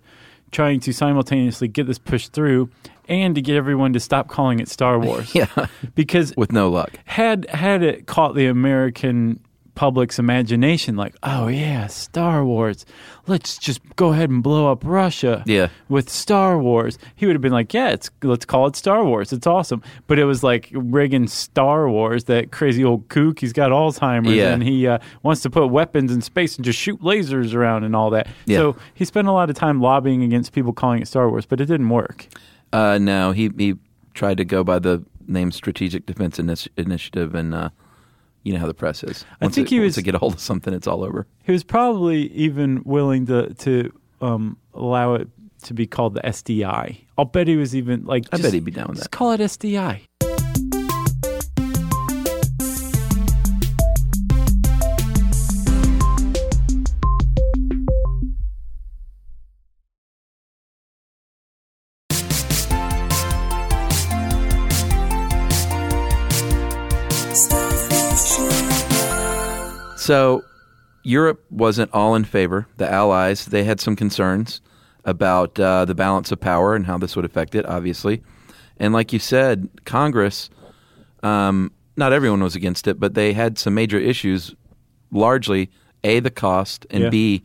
trying 0.51 0.79
to 0.79 0.91
simultaneously 0.91 1.67
get 1.67 1.85
this 1.85 1.99
pushed 1.99 2.33
through 2.33 2.67
and 3.07 3.35
to 3.35 3.41
get 3.41 3.55
everyone 3.55 3.93
to 3.93 3.99
stop 3.99 4.27
calling 4.27 4.59
it 4.59 4.67
Star 4.67 4.97
Wars. 4.97 5.33
Yeah, 5.35 5.45
Because 5.93 6.33
with 6.35 6.51
no 6.51 6.69
luck. 6.69 6.91
had 7.05 7.47
had 7.51 7.83
it 7.83 8.07
caught 8.07 8.33
the 8.33 8.47
American 8.47 9.39
public's 9.79 10.19
imagination, 10.19 10.97
like, 10.97 11.15
oh 11.23 11.47
yeah, 11.47 11.87
Star 11.87 12.43
Wars, 12.43 12.85
let's 13.27 13.57
just 13.57 13.79
go 13.95 14.09
ahead 14.11 14.29
and 14.29 14.43
blow 14.43 14.69
up 14.69 14.83
Russia. 14.83 15.41
Yeah. 15.45 15.69
with 15.87 16.09
Star 16.09 16.59
Wars, 16.59 16.97
he 17.15 17.25
would 17.25 17.33
have 17.33 17.41
been 17.41 17.53
like, 17.53 17.73
yeah, 17.73 17.87
it's 17.91 18.11
let's 18.21 18.43
call 18.43 18.67
it 18.67 18.75
Star 18.75 19.05
Wars. 19.05 19.31
It's 19.31 19.47
awesome. 19.47 19.81
But 20.07 20.19
it 20.19 20.25
was 20.25 20.43
like 20.43 20.69
Reagan's 20.73 21.31
Star 21.31 21.87
Wars, 21.89 22.25
that 22.25 22.51
crazy 22.51 22.83
old 22.83 23.07
kook. 23.07 23.39
He's 23.39 23.53
got 23.53 23.71
Alzheimer's 23.71 24.33
Yeah. 24.33 24.51
and 24.53 24.61
he 24.61 24.85
uh, 24.85 24.99
wants 25.23 25.41
to 25.43 25.49
put 25.49 25.67
weapons 25.67 26.11
in 26.11 26.19
space 26.21 26.57
and 26.57 26.65
just 26.65 26.77
shoot 26.77 26.99
lasers 27.01 27.53
around 27.55 27.85
and 27.85 27.95
all 27.95 28.09
that. 28.09 28.27
Yeah. 28.47 28.57
So 28.57 28.75
he 28.93 29.05
spent 29.05 29.29
a 29.29 29.31
lot 29.31 29.49
of 29.49 29.55
time 29.55 29.79
lobbying 29.79 30.23
against 30.23 30.51
people 30.51 30.73
calling 30.73 31.01
it 31.01 31.07
Star 31.07 31.29
Wars, 31.29 31.45
but 31.45 31.61
it 31.61 31.67
didn't 31.67 31.87
work. 31.87 32.27
Uh, 32.73 32.97
no, 32.97 33.31
he 33.31 33.49
he 33.57 33.75
tried 34.13 34.35
to 34.39 34.43
go 34.45 34.61
by 34.65 34.79
the 34.79 35.05
name 35.25 35.53
Strategic 35.53 36.05
Defense 36.05 36.37
Initi- 36.37 36.67
Initiative, 36.75 37.33
and 37.33 37.55
uh, 37.55 37.69
you 38.43 38.53
know 38.53 38.59
how 38.59 38.67
the 38.67 38.73
press 38.73 39.03
is. 39.03 39.25
I 39.41 39.47
think 39.49 39.67
it- 39.67 39.75
he 39.75 39.79
was- 39.79 39.95
to 39.95 40.01
get 40.01 40.15
a 40.15 40.17
hold 40.17 40.33
of 40.33 40.39
something, 40.39 40.73
it's 40.73 40.87
all 40.87 41.03
over. 41.03 41.27
He 41.43 41.51
was 41.51 41.63
probably 41.63 42.31
even 42.33 42.81
willing 42.85 43.25
to 43.27 43.53
to 43.53 43.91
um, 44.21 44.57
allow 44.73 45.13
it 45.15 45.27
to 45.63 45.73
be 45.73 45.85
called 45.85 46.13
the 46.15 46.21
SDI. 46.25 46.97
I'll 47.17 47.25
bet 47.25 47.47
he 47.47 47.55
was 47.57 47.75
even 47.75 48.05
like. 48.05 48.25
I 48.31 48.37
just- 48.37 48.43
bet 48.43 48.53
he'd 48.53 48.63
be 48.65 48.71
down 48.71 48.87
with 48.87 48.97
Just 48.97 49.11
that. 49.11 49.17
call 49.17 49.31
it 49.31 49.41
SDI. 49.41 50.01
So 70.09 70.43
Europe 71.03 71.45
wasn't 71.51 71.93
all 71.93 72.15
in 72.15 72.23
favor. 72.23 72.65
The 72.77 72.91
Allies 72.91 73.45
they 73.45 73.63
had 73.63 73.79
some 73.79 73.95
concerns 73.95 74.59
about 75.05 75.59
uh, 75.59 75.85
the 75.85 75.93
balance 75.93 76.31
of 76.31 76.39
power 76.39 76.73
and 76.73 76.87
how 76.87 76.97
this 76.97 77.15
would 77.15 77.25
affect 77.25 77.53
it, 77.53 77.63
obviously. 77.67 78.23
And 78.77 78.91
like 78.91 79.13
you 79.13 79.19
said, 79.19 79.69
Congress, 79.85 80.49
um, 81.21 81.71
not 81.95 82.11
everyone 82.11 82.41
was 82.41 82.55
against 82.55 82.87
it, 82.87 82.99
but 82.99 83.13
they 83.13 83.33
had 83.33 83.59
some 83.59 83.75
major 83.75 83.99
issues. 83.99 84.55
Largely, 85.11 85.69
a 86.03 86.19
the 86.21 86.31
cost, 86.31 86.87
and 86.89 87.03
Yeah. 87.03 87.09
b 87.11 87.43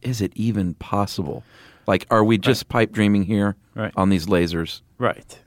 is 0.00 0.22
it 0.22 0.32
even 0.36 0.72
possible? 0.72 1.44
Like, 1.86 2.06
are 2.10 2.24
we 2.24 2.38
just 2.38 2.70
pipe 2.70 2.92
dreaming 2.92 3.24
here 3.24 3.56
Right. 3.74 3.92
on 3.94 4.08
these 4.08 4.24
lasers? 4.24 4.80
Right. 4.96 5.38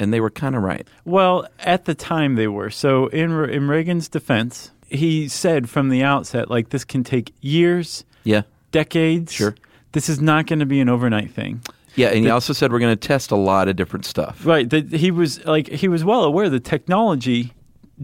And 0.00 0.12
they 0.12 0.20
were 0.20 0.30
kind 0.30 0.56
of 0.56 0.64
right. 0.64 0.88
Well, 1.04 1.46
at 1.60 1.84
the 1.84 1.94
time 1.94 2.34
they 2.34 2.48
were. 2.48 2.70
So 2.70 3.06
in 3.06 3.30
in 3.50 3.68
Reagan's 3.68 4.08
defense, 4.08 4.72
he 4.88 5.28
said 5.28 5.68
from 5.68 5.88
the 5.88 6.02
outset, 6.02 6.50
like 6.50 6.70
this 6.70 6.84
can 6.84 7.04
take 7.04 7.32
years, 7.40 8.04
Yeah, 8.24 8.42
decades. 8.72 9.32
Sure. 9.32 9.54
This 9.92 10.08
is 10.08 10.20
not 10.20 10.46
going 10.46 10.58
to 10.58 10.66
be 10.66 10.80
an 10.80 10.88
overnight 10.88 11.30
thing. 11.30 11.60
yeah. 11.94 12.08
And 12.08 12.18
he 12.18 12.24
The- 12.24 12.30
also 12.30 12.52
said 12.52 12.70
we're 12.72 12.78
going 12.78 12.96
to 12.96 13.08
test 13.08 13.30
a 13.30 13.36
lot 13.36 13.68
of 13.68 13.76
different 13.76 14.04
stuff. 14.04 14.44
Right. 14.44 14.68
That 14.68 14.92
he 14.92 15.10
was 15.10 15.44
like 15.46 15.68
he 15.68 15.88
was 15.88 16.04
well 16.04 16.24
aware 16.24 16.48
the 16.50 16.60
technology 16.60 17.52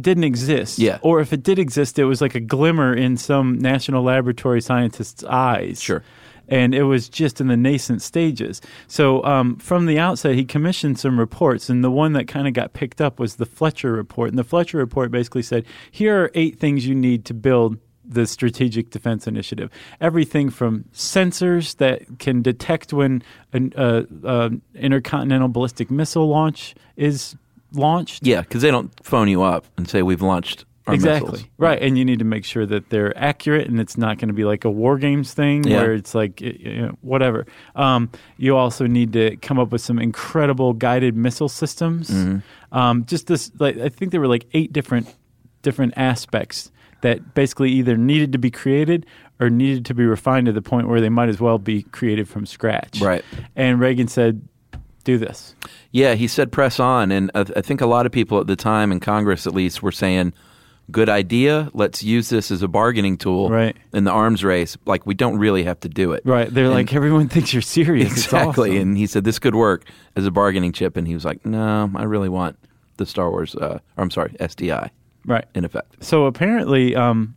didn't 0.01 0.25
exist. 0.25 0.79
Yeah. 0.79 0.99
Or 1.03 1.21
if 1.21 1.33
it 1.35 1.43
did 1.43 1.59
exist, 1.59 1.99
it 1.99 2.05
was 2.07 2.21
like 2.23 2.35
a 2.35 2.41
glimmer 2.41 2.95
in 2.95 3.19
some 3.19 3.59
national 3.59 4.03
laboratory 4.03 4.63
scientist's 4.63 5.23
eyes. 5.25 5.83
Sure. 5.83 6.03
And 6.53 6.75
it 6.75 6.83
was 6.83 7.09
just 7.09 7.41
in 7.41 7.47
the 7.49 7.57
nascent 7.57 8.03
stages. 8.03 8.61
So 8.87 9.25
um, 9.25 9.57
from 9.57 9.87
the 9.87 9.99
outset, 9.99 10.35
he 10.35 10.45
commissioned 10.45 10.99
some 10.99 11.19
reports, 11.19 11.71
and 11.71 11.83
the 11.83 11.91
one 11.91 12.13
that 12.13 12.29
kind 12.29 12.47
of 12.47 12.53
got 12.53 12.75
picked 12.75 13.01
up 13.01 13.19
was 13.19 13.37
the 13.37 13.47
Fletcher 13.47 13.91
report. 13.91 14.29
And 14.29 14.39
the 14.39 14.45
Fletcher 14.45 14.77
report 14.77 15.11
basically 15.11 15.43
said, 15.43 15.65
"Here 15.91 16.25
are 16.25 16.31
eight 16.35 16.59
things 16.59 16.87
you 16.87 16.95
need 16.95 17.25
to 17.25 17.35
build." 17.35 17.79
The 18.05 18.27
Strategic 18.27 18.91
Defense 18.91 19.29
Initiative. 19.29 19.71
Everything 20.01 20.51
from 20.51 20.85
sensors 20.93 21.77
that 21.77 22.19
can 22.19 22.43
detect 22.43 22.93
when 22.93 23.23
an 23.53 23.73
uh, 23.77 24.03
uh, 24.25 24.51
intercontinental 24.75 25.49
ballistic 25.49 25.89
missile 25.89 26.29
launch 26.29 26.75
is 26.97 27.37
launched. 27.73 28.27
Yeah, 28.27 28.43
because 28.43 28.63
they 28.63 28.71
don't 28.71 28.93
phone 29.05 29.29
you 29.29 29.43
up 29.43 29.65
and 29.77 29.89
say 29.89 30.03
we've 30.03 30.21
launched 30.21 30.65
exactly. 30.89 31.31
missiles. 31.33 31.51
Right. 31.59 31.81
And 31.81 31.97
you 31.97 32.05
need 32.05 32.19
to 32.19 32.25
make 32.25 32.45
sure 32.45 32.67
that 32.67 32.91
they're 32.91 33.17
accurate 33.17 33.69
and 33.69 33.79
it's 33.81 33.97
not 33.97 34.19
going 34.19 34.29
to 34.29 34.35
be 34.35 34.45
like 34.45 34.65
a 34.65 34.71
war 34.71 34.99
games 34.99 35.35
thing 35.35 35.65
Yeah. 35.65 35.77
where 35.79 35.93
it's 35.95 36.15
like, 36.15 36.41
you 36.41 36.83
know, 36.83 36.99
whatever. 37.03 37.47
Um, 37.77 38.11
you 38.37 38.57
also 38.57 38.87
need 38.87 39.13
to 39.13 39.37
come 39.37 39.59
up 39.59 39.71
with 39.71 39.81
some 39.81 39.99
incredible 39.99 40.73
guided 40.73 41.17
missile 41.17 41.49
systems. 41.49 42.11
Mm-hmm. 42.11 42.77
Um, 42.77 43.05
just 43.05 43.27
this, 43.27 43.53
like, 43.59 43.79
I 43.79 43.89
think 43.89 44.11
there 44.13 44.21
were 44.21 44.29
like 44.29 44.47
eight 44.53 44.73
different 44.73 45.15
different 45.63 45.95
aspects 45.97 46.73
that 47.03 47.35
basically 47.35 47.71
either 47.71 47.97
needed 47.97 48.33
to 48.33 48.39
be 48.39 48.51
created 48.51 49.07
or 49.41 49.49
needed 49.51 49.85
to 49.87 49.95
be 49.95 50.05
refined 50.05 50.47
to 50.47 50.53
the 50.53 50.63
point 50.63 50.89
where 50.89 51.01
they 51.01 51.09
might 51.09 51.29
as 51.29 51.41
well 51.41 51.59
be 51.59 51.83
created 51.85 52.29
from 52.29 52.47
scratch. 52.47 53.01
Right. 53.01 53.25
And 53.55 53.79
Reagan 53.79 54.09
said, 54.09 54.47
do 55.05 55.19
this. 55.19 55.55
Yeah, 55.91 56.15
he 56.15 56.29
said 56.29 56.53
press 56.53 56.79
on, 56.79 57.11
and 57.11 57.31
I, 57.35 57.41
I 57.57 57.61
think 57.61 57.81
a 57.81 57.87
lot 57.87 58.07
of 58.07 58.13
people 58.13 58.41
at 58.41 58.47
the 58.47 58.57
time 58.57 58.93
in 58.93 59.01
Congress, 59.01 59.47
at 59.47 59.55
least, 59.55 59.83
were 59.83 59.93
saying, 59.93 60.33
"Good 60.93 61.09
idea. 61.09 61.71
Let's 61.73 62.03
use 62.05 62.29
this 62.29 62.51
as 62.51 62.63
a 62.63 62.69
bargaining 62.69 63.17
tool 63.17 63.49
Right. 63.51 63.77
in 63.93 64.05
the 64.05 64.11
arms 64.13 64.45
race. 64.45 64.77
Like 64.87 65.07
we 65.07 65.15
don't 65.15 65.39
really 65.39 65.65
have 65.65 65.81
to 65.81 65.89
do 65.89 66.13
it." 66.13 66.23
Right. 66.25 66.53
They're 66.53 66.67
And- 66.67 66.75
like, 66.75 66.95
everyone 66.95 67.29
thinks 67.29 67.53
you're 67.53 67.63
serious. 67.63 68.13
Exactly. 68.13 68.71
awesome. 68.73 68.83
And 68.83 68.99
he 68.99 69.07
said 69.07 69.25
this 69.25 69.39
could 69.39 69.55
work 69.55 69.85
as 70.17 70.27
a 70.27 70.31
bargaining 70.31 70.73
chip, 70.73 70.97
and 70.97 71.09
he 71.09 71.15
was 71.15 71.25
like, 71.25 71.45
"No, 71.47 71.91
I 71.97 72.05
really 72.05 72.29
want 72.29 72.57
the 72.99 73.07
Star 73.07 73.31
Wars. 73.31 73.55
Uh, 73.57 73.79
or 73.97 74.03
I'm 74.05 74.11
sorry, 74.11 74.37
SDI 74.39 74.91
right. 75.27 75.47
in 75.55 75.65
effect." 75.65 76.05
So 76.05 76.27
apparently, 76.27 76.95
um, 76.95 77.35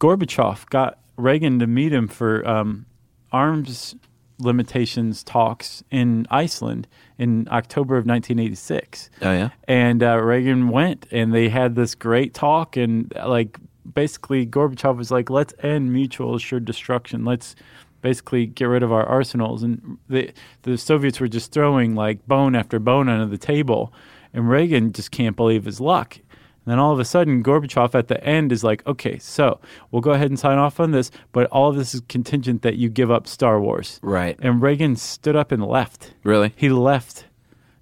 Gorbachev 0.00 0.68
got 0.70 0.98
Reagan 1.16 1.58
to 1.60 1.66
meet 1.66 1.92
him 1.92 2.08
for 2.08 2.46
um, 2.48 2.86
arms 3.32 3.94
limitations 4.38 5.22
talks 5.24 5.82
in 5.90 6.26
Iceland 6.30 6.86
in 7.18 7.48
October 7.50 7.96
of 7.96 8.06
1986. 8.06 9.10
Oh 9.22 9.32
yeah. 9.32 9.50
And 9.66 10.02
uh, 10.02 10.18
Reagan 10.18 10.68
went, 10.68 11.06
and 11.10 11.34
they 11.34 11.48
had 11.48 11.74
this 11.74 11.94
great 11.94 12.34
talk, 12.34 12.76
and 12.76 13.12
like 13.26 13.58
basically 13.92 14.46
Gorbachev 14.46 14.96
was 14.96 15.10
like, 15.10 15.30
"Let's 15.30 15.54
end 15.62 15.92
mutual 15.92 16.34
assured 16.34 16.64
destruction. 16.64 17.24
Let's." 17.24 17.54
Basically, 18.00 18.46
get 18.46 18.66
rid 18.66 18.84
of 18.84 18.92
our 18.92 19.04
arsenals, 19.04 19.64
and 19.64 19.98
the 20.08 20.30
the 20.62 20.78
Soviets 20.78 21.18
were 21.18 21.26
just 21.26 21.50
throwing 21.50 21.96
like 21.96 22.24
bone 22.28 22.54
after 22.54 22.78
bone 22.78 23.08
under 23.08 23.26
the 23.26 23.36
table, 23.36 23.92
and 24.32 24.48
Reagan 24.48 24.92
just 24.92 25.10
can't 25.10 25.34
believe 25.34 25.64
his 25.64 25.80
luck. 25.80 26.20
And 26.68 26.72
then 26.74 26.80
all 26.80 26.92
of 26.92 27.00
a 27.00 27.04
sudden, 27.06 27.42
Gorbachev 27.42 27.94
at 27.94 28.08
the 28.08 28.22
end 28.22 28.52
is 28.52 28.62
like, 28.62 28.86
okay, 28.86 29.18
so 29.18 29.58
we'll 29.90 30.02
go 30.02 30.10
ahead 30.10 30.28
and 30.28 30.38
sign 30.38 30.58
off 30.58 30.78
on 30.78 30.90
this, 30.90 31.10
but 31.32 31.46
all 31.46 31.70
of 31.70 31.76
this 31.76 31.94
is 31.94 32.02
contingent 32.10 32.60
that 32.60 32.76
you 32.76 32.90
give 32.90 33.10
up 33.10 33.26
Star 33.26 33.58
Wars. 33.58 33.98
Right. 34.02 34.38
And 34.42 34.60
Reagan 34.60 34.94
stood 34.96 35.34
up 35.34 35.50
and 35.50 35.64
left. 35.64 36.12
Really? 36.24 36.52
He 36.56 36.68
left. 36.68 37.24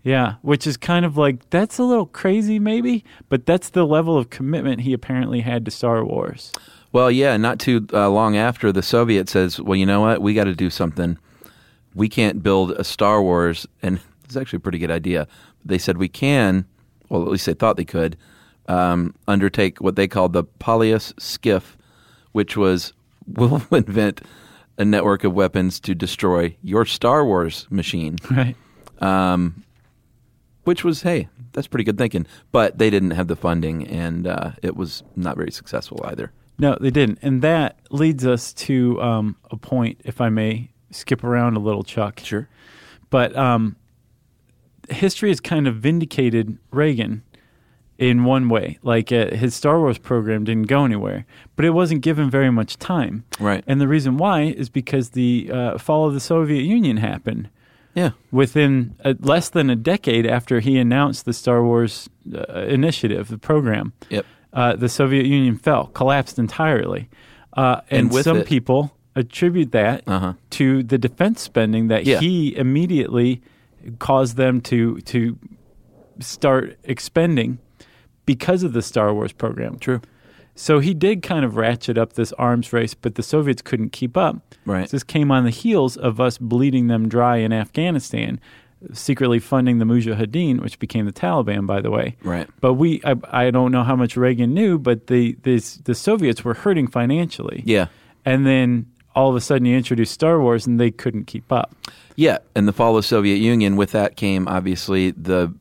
Yeah, 0.05 0.35
which 0.43 0.69
is 0.69 0.77
kind 0.77 1.05
of 1.05 1.17
like, 1.17 1.51
that's 1.51 1.79
a 1.79 1.83
little 1.83 2.07
crazy, 2.07 2.61
maybe, 2.61 3.05
but 3.29 3.45
that's 3.45 3.71
the 3.71 3.85
level 3.85 4.17
of 4.17 4.31
commitment 4.31 4.83
he 4.83 4.93
apparently 4.93 5.41
had 5.41 5.65
to 5.65 5.73
Star 5.73 6.05
Wars. 6.05 6.53
Well, 6.93 7.11
yeah, 7.11 7.37
not 7.37 7.59
too 7.59 7.89
uh, 7.93 8.09
long 8.09 8.37
after, 8.37 8.71
the 8.71 8.85
Soviet 8.85 9.29
says, 9.29 9.61
"Well, 9.61 9.75
you 9.75 9.85
know 9.85 10.03
what? 10.03 10.23
We 10.23 10.33
got 10.33 10.45
to 10.45 10.55
do 10.55 10.71
something. 10.71 11.19
We 11.93 12.09
can't 12.09 12.41
build 12.41 12.71
a 12.71 12.85
Star 12.85 13.21
Wars." 13.21 13.67
And 13.83 13.99
it's 14.25 14.37
actually 14.37 14.59
a 14.59 14.61
pretty 14.61 14.79
good 14.79 14.93
idea. 14.93 15.27
They 15.65 15.77
said 15.77 15.99
we 15.99 16.09
can. 16.09 16.67
Well, 17.09 17.23
at 17.23 17.29
least 17.29 17.47
they 17.47 17.55
thought 17.55 17.77
they 17.77 17.85
could 17.85 18.17
um, 18.69 19.15
undertake 19.29 19.81
what 19.81 19.97
they 19.97 20.09
called 20.09 20.33
the 20.33 20.45
Polyus 20.45 21.13
Skif, 21.15 21.77
which 22.33 22.57
was 22.57 22.93
we'll 23.27 23.63
invent 23.73 24.21
a 24.79 24.85
network 24.85 25.25
of 25.25 25.33
weapons 25.33 25.81
to 25.81 25.95
destroy 25.95 26.57
your 26.63 26.85
Star 26.85 27.25
Wars 27.25 27.67
machine. 27.71 28.17
Right. 28.31 28.57
Um, 29.01 29.63
which 30.65 30.83
was, 30.83 31.03
hey, 31.03 31.29
that's 31.53 31.69
pretty 31.69 31.85
good 31.85 31.97
thinking. 31.97 32.27
But 32.51 32.79
they 32.79 32.91
didn't 32.91 33.13
have 33.13 33.29
the 33.29 33.37
funding, 33.37 33.87
and 33.87 34.27
uh, 34.27 34.51
it 34.63 34.75
was 34.75 35.05
not 35.15 35.37
very 35.37 35.53
successful 35.53 36.01
either. 36.05 36.33
No, 36.59 36.77
they 36.81 36.91
didn't. 36.91 37.21
And 37.23 37.41
that 37.43 37.79
leads 37.91 38.27
us 38.27 38.53
to 38.55 39.01
um, 39.01 39.37
a 39.51 39.57
point, 39.57 40.01
if 40.05 40.21
I 40.21 40.29
may 40.29 40.71
skip 40.91 41.23
around 41.23 41.57
a 41.57 41.61
little, 41.61 41.85
Chuck. 41.85 42.21
Sure. 42.21 42.49
But 43.11 43.37
um, 43.37 43.77
history 44.89 45.29
has 45.29 45.41
kind 45.41 45.69
of 45.69 45.77
vindicated 45.77 46.59
Reagan 46.73 47.23
in 47.99 48.25
one 48.25 48.49
way. 48.49 48.79
Like 48.83 49.11
uh, 49.13 49.35
his 49.35 49.55
Star 49.55 49.79
Wars 49.81 49.99
program 49.99 50.45
didn't 50.45 50.67
go 50.69 50.85
anywhere, 50.85 51.25
but 51.57 51.65
it 51.65 51.71
wasn't 51.71 52.03
given 52.03 52.31
very 52.31 52.51
much 52.51 52.77
time. 52.79 53.25
Right. 53.41 53.65
And 53.67 53.81
the 53.81 53.89
reason 53.89 54.17
why 54.19 54.43
is 54.43 54.69
because 54.69 55.11
the 55.11 55.51
uh, 55.53 55.79
fall 55.79 56.07
of 56.07 56.15
the 56.15 56.21
Soviet 56.21 56.63
Union 56.63 56.99
happened 56.99 57.49
Yeah. 57.95 58.11
within 58.31 58.95
uh, 59.05 59.15
less 59.21 59.49
than 59.49 59.71
a 59.71 59.77
decade 59.77 60.27
after 60.27 60.61
he 60.61 60.79
announced 60.79 61.25
the 61.25 61.33
Star 61.33 61.63
Wars 61.65 62.09
uh, 62.35 62.63
initiative, 62.63 63.29
the 63.29 63.39
program. 63.39 63.93
Yep. 64.11 64.27
Uh, 64.53 64.77
the 64.77 64.89
Soviet 64.89 65.27
Union 65.27 65.57
fell, 65.57 65.87
collapsed 65.89 66.39
entirely. 66.39 67.09
Uh, 67.57 67.81
and 67.91 68.13
And 68.13 68.25
some 68.25 68.39
it- 68.39 68.47
people 68.47 68.93
attribute 69.15 69.73
that 69.73 70.03
Uh-huh. 70.07 70.35
to 70.51 70.83
the 70.83 70.99
defense 70.99 71.41
spending 71.41 71.89
that 71.89 72.05
Yeah. 72.05 72.21
he 72.21 72.55
immediately 72.55 73.41
caused 73.99 74.37
them 74.37 74.61
to 74.61 74.99
to 75.13 75.39
start 76.21 76.79
expending 76.85 77.59
because 78.27 78.63
of 78.63 78.73
the 78.73 78.83
Star 78.83 79.15
Wars 79.15 79.33
program. 79.33 79.79
True. 79.79 80.01
So 80.55 80.79
he 80.79 80.95
did 80.95 81.23
kind 81.23 81.45
of 81.45 81.57
ratchet 81.57 81.99
up 81.99 82.15
this 82.15 82.33
arms 82.35 82.73
race, 82.73 82.95
but 82.95 83.15
the 83.15 83.23
Soviets 83.23 83.63
couldn't 83.63 83.91
keep 83.91 84.17
up. 84.17 84.39
Right. 84.65 84.89
This 84.89 85.03
came 85.03 85.31
on 85.31 85.45
the 85.45 85.51
heels 85.51 85.97
of 85.97 86.21
us 86.21 86.39
bleeding 86.39 86.87
them 86.87 87.09
dry 87.09 87.37
in 87.37 87.53
Afghanistan, 87.53 88.41
secretly 88.93 89.39
funding 89.39 89.79
the 89.79 89.85
Mujahideen, 89.85 90.61
which 90.63 90.79
became 90.79 91.05
the 91.05 91.13
Taliban, 91.13 91.67
by 91.67 91.83
the 91.83 91.91
way. 91.91 92.17
Right. 92.23 92.49
But 92.61 92.75
we, 92.75 93.03
I, 93.05 93.17
I 93.31 93.51
don't 93.51 93.71
know 93.71 93.85
how 93.85 93.97
much 93.97 94.17
Reagan 94.17 94.55
knew, 94.55 94.79
but 94.79 95.09
the 95.09 95.37
this, 95.43 95.77
the 95.77 95.95
Soviets 95.95 96.43
were 96.43 96.55
hurting 96.55 96.87
financially. 96.89 97.63
Yeah. 97.67 97.89
And 98.25 98.47
then 98.47 98.87
all 99.15 99.29
of 99.29 99.37
a 99.37 99.41
sudden 99.43 99.67
you 99.67 99.77
introduced 99.77 100.13
Star 100.13 100.41
Wars, 100.41 100.67
and 100.67 100.81
they 100.81 100.91
couldn't 100.91 101.25
keep 101.25 101.53
up. 101.53 101.75
Yeah, 102.17 102.39
and 102.55 102.67
the 102.67 102.73
fall 102.73 102.97
of 102.97 103.03
the 103.05 103.09
Soviet 103.09 103.37
Union. 103.37 103.77
With 103.77 103.93
that 103.93 104.17
came 104.17 104.49
obviously 104.49 105.11
the 105.11 105.53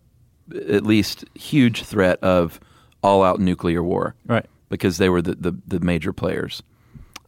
at 0.54 0.84
least 0.84 1.26
huge 1.36 1.84
threat 1.84 2.20
of 2.24 2.60
all-out 3.04 3.40
nuclear 3.40 3.84
war, 3.84 4.16
Right. 4.28 4.46
because 4.70 4.98
they 4.98 5.10
were 5.10 5.22
the 5.22 5.36
the, 5.36 5.54
the 5.68 5.80
major 5.80 6.12
players. 6.14 6.62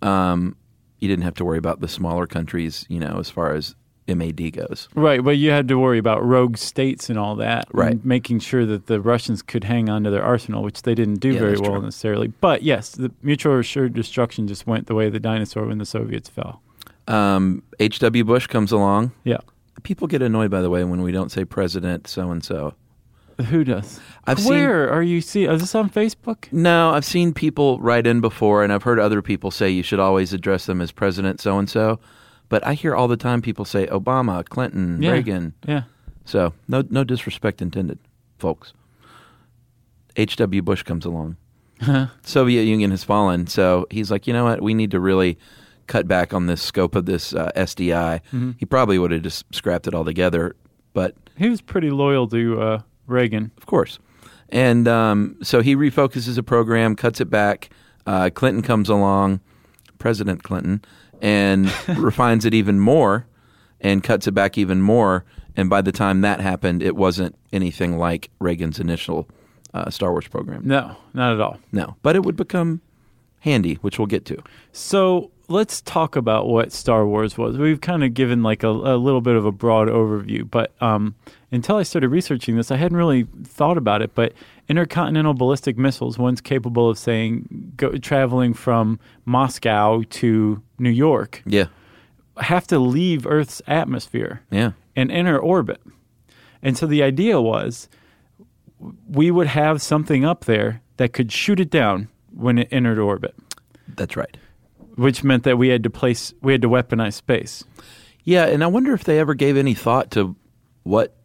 Um, 0.02 0.56
you 1.00 1.08
didn't 1.08 1.24
have 1.24 1.36
to 1.36 1.46
worry 1.46 1.58
about 1.58 1.80
the 1.82 1.88
smaller 1.88 2.28
countries, 2.28 2.86
you 2.90 3.00
know, 3.00 3.18
as 3.20 3.30
far 3.30 3.54
as 3.54 3.76
MAD 4.08 4.54
goes. 4.54 4.88
Right, 4.96 5.24
but 5.24 5.38
you 5.38 5.50
had 5.52 5.68
to 5.68 5.78
worry 5.78 5.98
about 6.00 6.26
rogue 6.26 6.58
states 6.58 7.10
and 7.10 7.20
all 7.20 7.36
that, 7.36 7.68
Right. 7.74 7.92
and 7.94 8.06
making 8.06 8.40
sure 8.40 8.66
that 8.66 8.88
the 8.88 9.02
Russians 9.02 9.42
could 9.42 9.66
hang 9.66 9.90
on 9.90 10.04
to 10.06 10.10
their 10.10 10.24
arsenal, 10.24 10.64
which 10.64 10.84
they 10.84 10.96
didn't 10.96 11.20
do 11.20 11.34
Yeah, 11.34 11.40
very 11.40 11.58
well 11.60 11.72
true. 11.74 11.82
necessarily. 11.82 12.28
But 12.28 12.64
yes, 12.64 12.90
the 12.92 13.12
mutual 13.22 13.60
assured 13.60 13.94
destruction 13.94 14.48
just 14.48 14.66
went 14.66 14.88
the 14.88 14.96
way 14.96 15.08
of 15.08 15.14
the 15.14 15.20
dinosaur 15.20 15.66
when 15.68 15.78
the 15.78 15.86
Soviets 15.86 16.30
fell. 16.30 16.62
Um, 17.08 17.64
H.W. 17.80 18.24
Bush 18.24 18.48
comes 18.48 18.72
along. 18.72 19.12
Yeah, 19.24 19.38
People 19.84 20.08
get 20.08 20.22
annoyed, 20.24 20.50
by 20.50 20.62
the 20.62 20.70
way, 20.72 20.84
when 20.84 21.02
we 21.04 21.12
don't 21.12 21.32
say 21.32 21.46
President 21.46 22.08
so 22.08 22.32
and 22.32 22.44
so. 22.44 22.74
Who 23.46 23.64
does? 23.64 24.00
I've 24.26 24.40
seen- 24.40 24.50
Where 24.50 24.90
are 24.92 25.02
you 25.04 25.22
see? 25.22 25.46
Is 25.46 25.62
this 25.62 25.76
on 25.76 25.90
Facebook? 25.90 26.52
No, 26.52 26.90
I've 26.92 27.06
seen 27.06 27.34
people 27.34 27.80
write 27.80 28.06
in 28.08 28.20
before, 28.22 28.64
and 28.64 28.74
I've 28.74 28.84
heard 28.84 29.00
other 29.00 29.22
people 29.22 29.52
say 29.52 29.70
you 29.70 29.84
should 29.84 30.00
always 30.00 30.34
address 30.34 30.66
them 30.66 30.82
as 30.82 30.92
President 30.92 31.40
so 31.40 31.58
and 31.60 31.70
so. 31.70 32.00
But 32.50 32.66
I 32.66 32.74
hear 32.74 32.96
all 32.96 33.08
the 33.08 33.18
time 33.18 33.42
people 33.42 33.66
say 33.66 33.88
Obama, 33.88 34.44
Clinton, 34.48 35.02
Yeah. 35.02 35.12
Reagan. 35.12 35.54
Yeah, 35.68 35.84
So 36.26 36.54
no, 36.68 36.84
no 36.90 37.04
disrespect 37.04 37.62
intended, 37.62 38.00
folks. 38.38 38.74
H.W. 40.16 40.62
Bush 40.62 40.84
comes 40.84 41.06
along. 41.06 41.38
Soviet 42.24 42.64
Union 42.64 42.90
has 42.90 43.04
fallen, 43.04 43.46
so 43.46 43.86
he's 43.92 44.10
like, 44.10 44.26
you 44.26 44.34
know 44.34 44.46
what? 44.46 44.62
We 44.64 44.74
need 44.74 44.90
to 44.92 45.00
really 45.00 45.38
cut 45.86 46.08
back 46.08 46.34
on 46.34 46.48
this 46.48 46.60
scope 46.62 46.96
of 46.96 47.06
this 47.06 47.34
uh, 47.36 47.52
SDI. 47.56 48.22
He 48.58 48.66
probably 48.66 48.98
would 48.98 49.12
have 49.12 49.22
just 49.22 49.46
scrapped 49.54 49.86
it 49.88 49.94
altogether, 49.94 50.56
but 50.94 51.14
he 51.38 51.50
was 51.50 51.62
pretty 51.62 51.92
loyal 51.92 52.28
to 52.30 52.60
uh, 52.62 52.82
Reagan. 53.08 53.52
of 53.58 53.66
course. 53.66 54.00
And 54.50 54.88
um, 54.88 55.38
so 55.42 55.62
he 55.62 55.76
refocuses 55.76 56.36
the 56.36 56.44
program, 56.44 56.96
cuts 56.96 57.20
it 57.20 57.30
back. 57.30 57.70
Uh, 58.06 58.30
Clinton 58.34 58.64
comes 58.64 58.88
along, 58.88 59.42
President 60.00 60.44
Clinton, 60.44 60.84
and 61.22 61.72
refines 61.98 62.46
it 62.46 62.54
even 62.54 62.80
more 62.80 63.26
and 63.82 64.04
cuts 64.04 64.28
it 64.28 64.32
back 64.32 64.58
even 64.58 64.82
more. 64.82 65.26
And 65.56 65.70
by 65.70 65.82
the 65.82 65.92
time 65.92 66.22
that 66.22 66.40
happened, 66.40 66.82
it 66.84 66.96
wasn't 66.96 67.36
anything 67.52 67.98
like 67.98 68.30
Reagan's 68.40 68.80
initial 68.80 69.28
uh, 69.74 69.90
Star 69.90 70.12
Wars 70.12 70.28
program. 70.28 70.62
No, 70.66 70.96
not 71.14 71.34
at 71.34 71.42
all. 71.42 71.60
No, 71.72 71.96
but 72.02 72.16
it 72.16 72.24
would 72.24 72.36
become 72.36 72.82
handy, 73.42 73.76
which 73.76 74.00
we'll 74.00 74.08
get 74.08 74.26
to. 74.26 74.42
So 74.72 75.32
let's 75.48 75.82
talk 75.82 76.16
about 76.16 76.48
what 76.48 76.72
Star 76.72 77.06
Wars 77.06 77.38
was. 77.38 77.58
We've 77.58 77.82
kind 77.82 78.04
of 78.04 78.14
given 78.14 78.44
like 78.44 78.64
a, 78.64 78.70
a 78.70 78.98
little 78.98 79.22
bit 79.22 79.36
of 79.36 79.46
a 79.46 79.52
broad 79.52 79.88
overview, 79.88 80.50
but 80.50 80.74
um, 80.82 81.16
until 81.52 81.78
I 81.78 81.84
started 81.84 82.10
researching 82.10 82.56
this, 82.58 82.72
I 82.72 82.76
hadn't 82.76 82.98
really 82.98 83.28
thought 83.44 83.78
about 83.78 84.02
it. 84.02 84.14
But 84.16 84.34
intercontinental 84.68 85.34
ballistic 85.34 85.78
missiles, 85.78 86.18
one's 86.18 86.42
capable 86.42 86.90
of 86.90 86.98
saying 86.98 87.74
go, 87.78 87.98
traveling 87.98 88.54
from 88.54 89.00
Moscow 89.26 90.04
to 90.10 90.62
New 90.80 90.90
York, 90.90 91.42
Yeah, 91.46 91.68
have 92.38 92.68
to 92.68 92.80
leave 92.80 93.26
Earth's 93.26 93.62
atmosphere 93.68 94.42
yeah, 94.52 94.72
and 94.96 95.12
enter 95.12 95.40
orbit. 95.40 95.82
And 96.62 96.78
so 96.78 96.86
the 96.88 97.04
idea 97.04 97.40
was 97.40 97.88
we 99.10 99.32
would 99.32 99.48
have 99.48 99.82
something 99.82 100.26
up 100.26 100.46
there 100.46 100.82
that 100.98 101.14
could 101.14 101.32
shoot 101.32 101.60
it 101.60 101.70
down 101.70 102.10
when 102.32 102.58
it 102.60 102.68
entered 102.72 103.00
orbit 103.00 103.34
that's 103.96 104.16
right. 104.16 104.38
which 104.96 105.24
meant 105.24 105.44
that 105.44 105.58
we 105.58 105.70
had 105.70 105.84
to 105.84 105.90
place 105.90 106.34
we 106.42 106.52
had 106.52 106.62
to 106.62 106.70
weaponize 106.70 107.14
space. 107.14 107.64
Yeah, 108.24 108.46
and 108.46 108.64
I 108.64 108.68
wonder 108.68 108.94
if 108.94 109.04
they 109.04 109.20
ever 109.20 109.34
gave 109.34 109.58
any 109.58 109.74
thought 109.74 110.12
to 110.12 110.36
what 110.84 111.16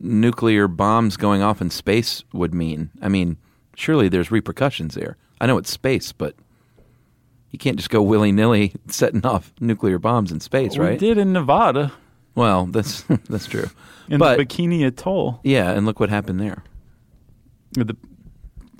nuclear 0.00 0.68
bombs 0.68 1.16
going 1.16 1.42
off 1.42 1.60
in 1.60 1.70
space 1.70 2.24
would 2.32 2.54
mean. 2.54 2.90
I 3.02 3.08
mean, 3.08 3.36
surely 3.74 4.08
there's 4.08 4.30
repercussions 4.30 4.94
there. 4.94 5.16
I 5.40 5.46
know 5.46 5.58
it's 5.58 5.70
space, 5.70 6.12
but 6.12 6.34
you 7.50 7.58
can't 7.58 7.76
just 7.76 7.90
go 7.90 8.02
willy 8.02 8.32
nilly 8.32 8.72
setting 8.88 9.24
off 9.24 9.52
nuclear 9.60 9.98
bombs 9.98 10.32
in 10.32 10.40
space, 10.40 10.76
We 10.78 10.84
right? 10.84 10.98
did 10.98 11.18
in 11.18 11.32
Nevada 11.32 11.92
Well, 12.34 12.66
that's 12.66 13.02
that's 13.28 13.46
true. 13.46 13.70
in 14.08 14.18
but 14.18 14.36
the 14.38 14.44
Bikini 14.46 14.86
Atoll. 14.86 15.40
yeah, 15.44 15.70
and 15.72 15.86
look 15.86 16.00
what 16.00 16.08
happened 16.10 16.40
there. 16.40 16.62
The, 17.72 17.96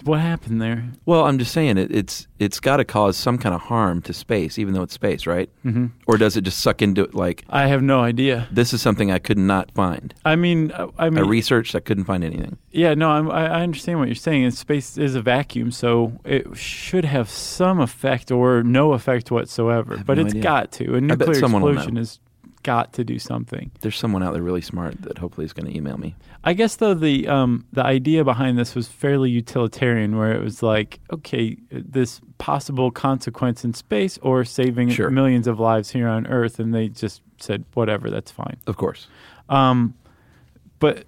what 0.07 0.21
happened 0.21 0.61
there? 0.62 0.85
Well, 1.05 1.25
I'm 1.25 1.38
just 1.38 1.53
saying 1.53 1.79
it, 1.79 1.90
it's 1.95 2.27
it's 2.38 2.61
got 2.61 2.77
to 2.79 2.85
cause 2.85 3.16
some 3.16 3.38
kind 3.38 3.55
of 3.55 3.62
harm 3.62 4.03
to 4.03 4.12
space, 4.12 4.59
even 4.59 4.75
though 4.75 4.83
it's 4.83 4.95
space, 4.95 5.27
right? 5.27 5.49
Mm-hmm. 5.64 5.87
Or 6.07 6.16
does 6.19 6.37
it 6.37 6.42
just 6.42 6.61
suck 6.61 6.83
into 6.83 7.03
it? 7.05 7.14
Like 7.14 7.45
I 7.49 7.66
have 7.66 7.83
no 7.83 8.01
idea. 8.01 8.49
this 8.51 8.73
is 8.73 8.83
something 8.83 9.11
I 9.11 9.19
could 9.19 9.38
not 9.38 9.71
find. 9.73 10.14
I 10.25 10.37
mean, 10.37 10.71
uh, 10.73 10.88
I 10.99 11.07
I 11.07 11.11
mean, 11.11 11.25
researched, 11.27 11.75
I 11.75 11.81
couldn't 11.81 12.05
find 12.05 12.23
anything. 12.25 12.59
yeah, 12.71 12.95
no, 12.95 13.11
I'm, 13.11 13.31
I 13.31 13.47
I 13.47 13.62
understand 13.62 13.99
what 13.99 14.09
you're 14.09 14.14
saying. 14.14 14.45
And 14.45 14.55
space 14.55 14.99
is 14.99 15.14
a 15.14 15.23
vacuum, 15.23 15.71
so 15.73 16.12
it 16.25 16.57
should 16.57 17.05
have 17.05 17.29
some 17.31 17.81
effect 17.81 18.31
or 18.31 18.62
no 18.62 18.92
effect 18.92 19.31
whatsoever. 19.31 20.03
But 20.07 20.19
no 20.19 20.25
it's 20.25 20.33
idea. 20.33 20.42
got 20.42 20.73
to. 20.73 20.95
A 20.97 21.01
nuclear 21.01 21.31
explosion 21.33 21.95
know. 21.95 22.05
Has 22.67 22.75
got 22.75 22.93
to 22.95 23.05
do 23.05 23.19
something. 23.19 23.71
There's 23.81 23.97
someone 23.97 24.23
out 24.23 24.33
there 24.33 24.43
really 24.43 24.61
smart 24.61 25.01
that 25.03 25.19
hopefully 25.19 25.45
is 25.45 25.53
going 25.53 25.71
to 25.71 25.77
email 25.77 25.99
me. 25.99 26.15
I 26.45 26.53
guess 26.53 26.77
though 26.77 26.95
the 26.95 27.27
um, 27.29 27.65
the 27.73 27.85
idea 27.85 28.25
behind 28.25 28.59
this 28.59 28.75
was 28.75 28.89
fairly 28.89 29.31
utilitarian, 29.31 30.17
where 30.17 30.33
it 30.33 30.43
was 30.43 30.63
like, 30.63 31.01
okay, 31.13 31.57
this 31.71 32.21
possible 32.39 32.91
consequence 32.91 33.65
in 33.65 33.75
space 33.75 34.19
or 34.23 34.45
saving 34.45 34.91
Sure. 34.91 35.11
millions 35.11 35.47
of 35.47 35.59
lives 35.61 35.91
here 35.91 36.09
on 36.09 36.27
Earth, 36.27 36.59
and 36.59 36.75
they 36.75 36.89
just 36.89 37.23
said 37.39 37.65
whatever, 37.75 38.11
that's 38.11 38.31
fine. 38.31 38.57
Of 38.67 38.77
course. 38.77 39.09
But 40.79 41.05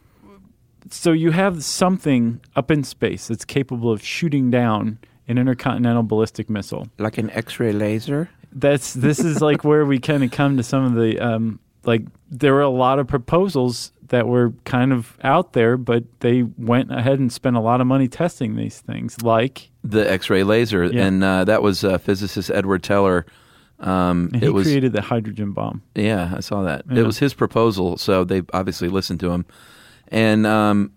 so 0.90 1.12
you 1.12 1.31
have 1.33 1.62
something 1.62 2.40
up 2.57 2.71
in 2.71 2.83
space 2.85 3.29
that's 3.29 3.44
capable 3.44 3.92
of 3.92 4.03
shooting 4.03 4.51
down 4.51 4.99
an 5.29 5.37
intercontinental 5.37 6.03
ballistic 6.03 6.49
missile. 6.49 6.88
Like 6.99 7.18
an 7.18 7.29
X-ray 7.31 7.73
laser. 7.73 8.31
That's 8.52 8.94
this 8.94 9.18
is 9.20 9.40
like 9.40 9.64
where 9.64 9.84
we 9.84 9.98
kind 9.98 10.24
of 10.24 10.30
come 10.30 10.56
to 10.56 10.62
some 10.62 10.84
of 10.84 10.94
the 10.94 11.18
um, 11.20 11.58
like 11.84 12.02
there 12.30 12.54
were 12.54 12.62
a 12.62 12.68
lot 12.70 12.98
of 12.98 13.06
proposals 13.06 13.92
that 14.08 14.26
were 14.26 14.54
kind 14.64 14.92
of 14.92 15.18
out 15.22 15.52
there, 15.52 15.76
but 15.76 16.02
they 16.20 16.42
went 16.42 16.90
ahead 16.90 17.18
and 17.18 17.30
spent 17.30 17.56
a 17.56 17.61
lot 17.61 17.80
of 17.82 17.87
money 17.87 18.08
testing 18.08 18.56
these 18.56 18.80
things. 18.80 19.20
Like 19.22 19.70
The 19.84 20.11
X-ray 20.11 20.44
laser, 20.44 20.84
Yeah. 20.87 21.04
and 21.06 21.22
uh, 21.22 21.44
that 21.44 21.62
was 21.62 21.84
uh, 21.84 21.98
physicist 21.98 22.50
Edward 22.50 22.82
Teller. 22.82 23.26
Um, 23.80 24.30
and 24.32 24.42
it 24.42 24.46
he 24.46 24.48
was 24.48 24.66
created 24.66 24.92
the 24.92 25.02
hydrogen 25.02 25.52
bomb. 25.52 25.82
yeah, 25.94 26.32
I 26.37 26.40
saw 26.40 26.62
that. 26.62 26.84
Yeah. 26.90 27.00
It 27.00 27.06
was 27.06 27.18
his 27.18 27.32
proposal, 27.34 27.96
so 27.98 28.24
they 28.24 28.42
obviously 28.52 28.88
listened 28.88 29.20
to 29.20 29.30
him, 29.30 29.44
and 30.08 30.46
um, 30.46 30.90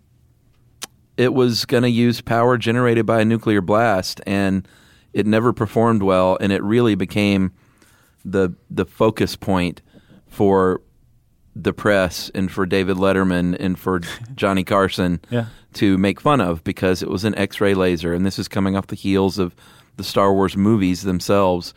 it 1.17 1.33
was 1.33 1.65
going 1.65 1.83
to 1.83 1.89
use 1.89 2.21
power 2.21 2.57
generated 2.57 3.05
by 3.05 3.21
a 3.21 3.25
nuclear 3.25 3.61
blast, 3.61 4.19
and 4.25 4.67
it 5.13 5.25
never 5.25 5.53
performed 5.53 6.03
well, 6.03 6.37
and 6.39 6.51
it 6.51 6.61
really 6.63 6.95
became 6.95 7.51
the 8.25 8.53
the 8.69 8.85
focus 8.85 9.35
point 9.35 9.81
for 10.27 10.81
the 11.55 11.73
press 11.73 12.31
and 12.33 12.49
for 12.51 12.65
David 12.65 12.95
Letterman 12.97 13.57
and 13.59 13.77
for 13.77 13.99
Johnny 14.35 14.63
Carson 14.63 15.19
Yeah. 15.29 15.47
to 15.73 15.97
make 15.97 16.21
fun 16.21 16.39
of 16.39 16.63
because 16.63 17.03
it 17.03 17.09
was 17.09 17.25
an 17.25 17.35
X-ray 17.37 17.73
laser, 17.73 18.13
and 18.13 18.25
this 18.25 18.39
is 18.39 18.47
coming 18.47 18.77
off 18.77 18.87
the 18.87 18.95
heels 18.95 19.37
of 19.37 19.53
the 19.97 20.03
Star 20.03 20.33
Wars 20.33 20.55
movies 20.55 21.01
themselves 21.01 21.73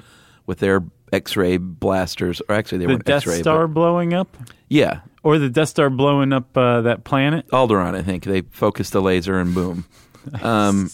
with 0.46 0.58
their 0.60 0.84
X-ray 1.12 1.56
blasters, 1.56 2.40
or 2.48 2.54
actually 2.54 2.78
they 2.78 2.86
The 2.86 2.92
weren't 2.92 3.04
Death 3.04 3.22
X-ray. 3.22 3.40
Star 3.40 3.66
but- 3.66 3.74
blowing 3.74 4.14
up, 4.14 4.36
yeah, 4.68 5.00
or 5.24 5.38
the 5.38 5.48
Death 5.50 5.70
Star 5.70 5.90
blowing 5.90 6.32
up 6.32 6.56
uh, 6.56 6.82
that 6.82 7.02
planet. 7.04 7.48
Alderaan. 7.48 7.96
I 7.96 8.02
think 8.02 8.24
they 8.24 8.42
focused 8.42 8.92
the 8.92 9.02
laser 9.02 9.38
and 9.40 9.54
boom. 9.54 9.86
Um, 10.42 10.90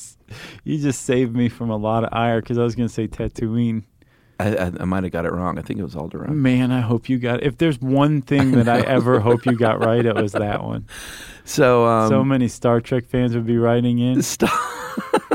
You 0.64 0.78
just 0.78 1.02
saved 1.02 1.34
me 1.34 1.48
from 1.48 1.70
a 1.70 1.76
lot 1.76 2.04
of 2.04 2.10
ire 2.12 2.40
because 2.40 2.58
I 2.58 2.62
was 2.62 2.74
going 2.74 2.88
to 2.88 2.94
say 2.94 3.08
Tatooine. 3.08 3.84
I, 4.38 4.54
I, 4.56 4.72
I 4.80 4.84
might 4.86 5.02
have 5.04 5.12
got 5.12 5.26
it 5.26 5.32
wrong. 5.32 5.58
I 5.58 5.62
think 5.62 5.78
it 5.78 5.82
was 5.82 5.94
Alderaan. 5.94 6.30
Man, 6.30 6.72
I 6.72 6.80
hope 6.80 7.08
you 7.10 7.18
got. 7.18 7.40
It. 7.42 7.46
If 7.46 7.58
there's 7.58 7.78
one 7.80 8.22
thing 8.22 8.52
that 8.52 8.68
I 8.68 8.80
ever 8.80 9.20
hope 9.20 9.44
you 9.44 9.52
got 9.56 9.84
right, 9.84 10.04
it 10.04 10.14
was 10.14 10.32
that 10.32 10.62
one. 10.64 10.86
So, 11.44 11.84
um, 11.86 12.08
so 12.08 12.22
many 12.22 12.46
Star 12.46 12.80
Trek 12.80 13.06
fans 13.06 13.34
would 13.34 13.46
be 13.46 13.58
writing 13.58 13.98
in. 13.98 14.22
Star- 14.22 14.48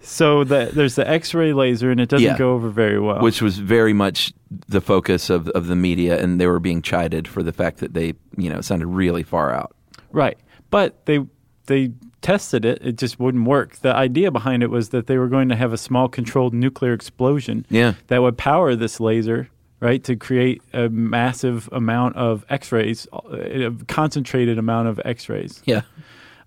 So 0.00 0.42
the, 0.42 0.70
there's 0.72 0.94
the 0.94 1.06
X-ray 1.08 1.52
laser, 1.52 1.90
and 1.90 2.00
it 2.00 2.08
doesn't 2.08 2.24
Yeah. 2.24 2.38
go 2.38 2.54
over 2.54 2.70
very 2.70 2.98
well. 2.98 3.20
which 3.20 3.42
was 3.42 3.58
very 3.58 3.92
much 3.92 4.32
the 4.68 4.80
focus 4.80 5.28
of, 5.28 5.48
of 5.50 5.66
the 5.66 5.76
media, 5.76 6.18
and 6.22 6.40
they 6.40 6.46
were 6.46 6.60
being 6.60 6.80
chided 6.80 7.28
for 7.28 7.42
the 7.42 7.52
fact 7.52 7.78
that 7.78 7.92
they, 7.92 8.14
you 8.36 8.48
know, 8.48 8.60
sounded 8.62 8.86
really 8.86 9.22
far 9.22 9.52
out. 9.52 9.74
right, 10.10 10.38
but 10.70 11.04
they 11.06 11.26
they 11.66 11.92
tested 12.22 12.64
it; 12.64 12.78
it 12.82 12.96
just 12.98 13.18
wouldn't 13.20 13.44
work. 13.46 13.76
The 13.76 13.94
idea 13.94 14.30
behind 14.30 14.62
it 14.62 14.70
was 14.70 14.88
that 14.90 15.06
they 15.06 15.18
were 15.18 15.28
going 15.28 15.48
to 15.48 15.56
have 15.56 15.72
a 15.72 15.78
small 15.78 16.08
controlled 16.08 16.54
nuclear 16.54 16.92
explosion 16.92 17.64
Yeah. 17.70 17.94
that 18.08 18.22
would 18.22 18.36
power 18.36 18.74
this 18.76 19.00
laser, 19.00 19.48
right, 19.80 20.02
to 20.04 20.16
create 20.16 20.62
a 20.72 20.88
massive 20.88 21.68
amount 21.72 22.16
of 22.16 22.44
X-rays, 22.48 23.06
a 23.12 23.72
concentrated 23.86 24.58
amount 24.58 24.88
of 24.88 25.00
X-rays. 25.04 25.62
Yeah. 25.64 25.82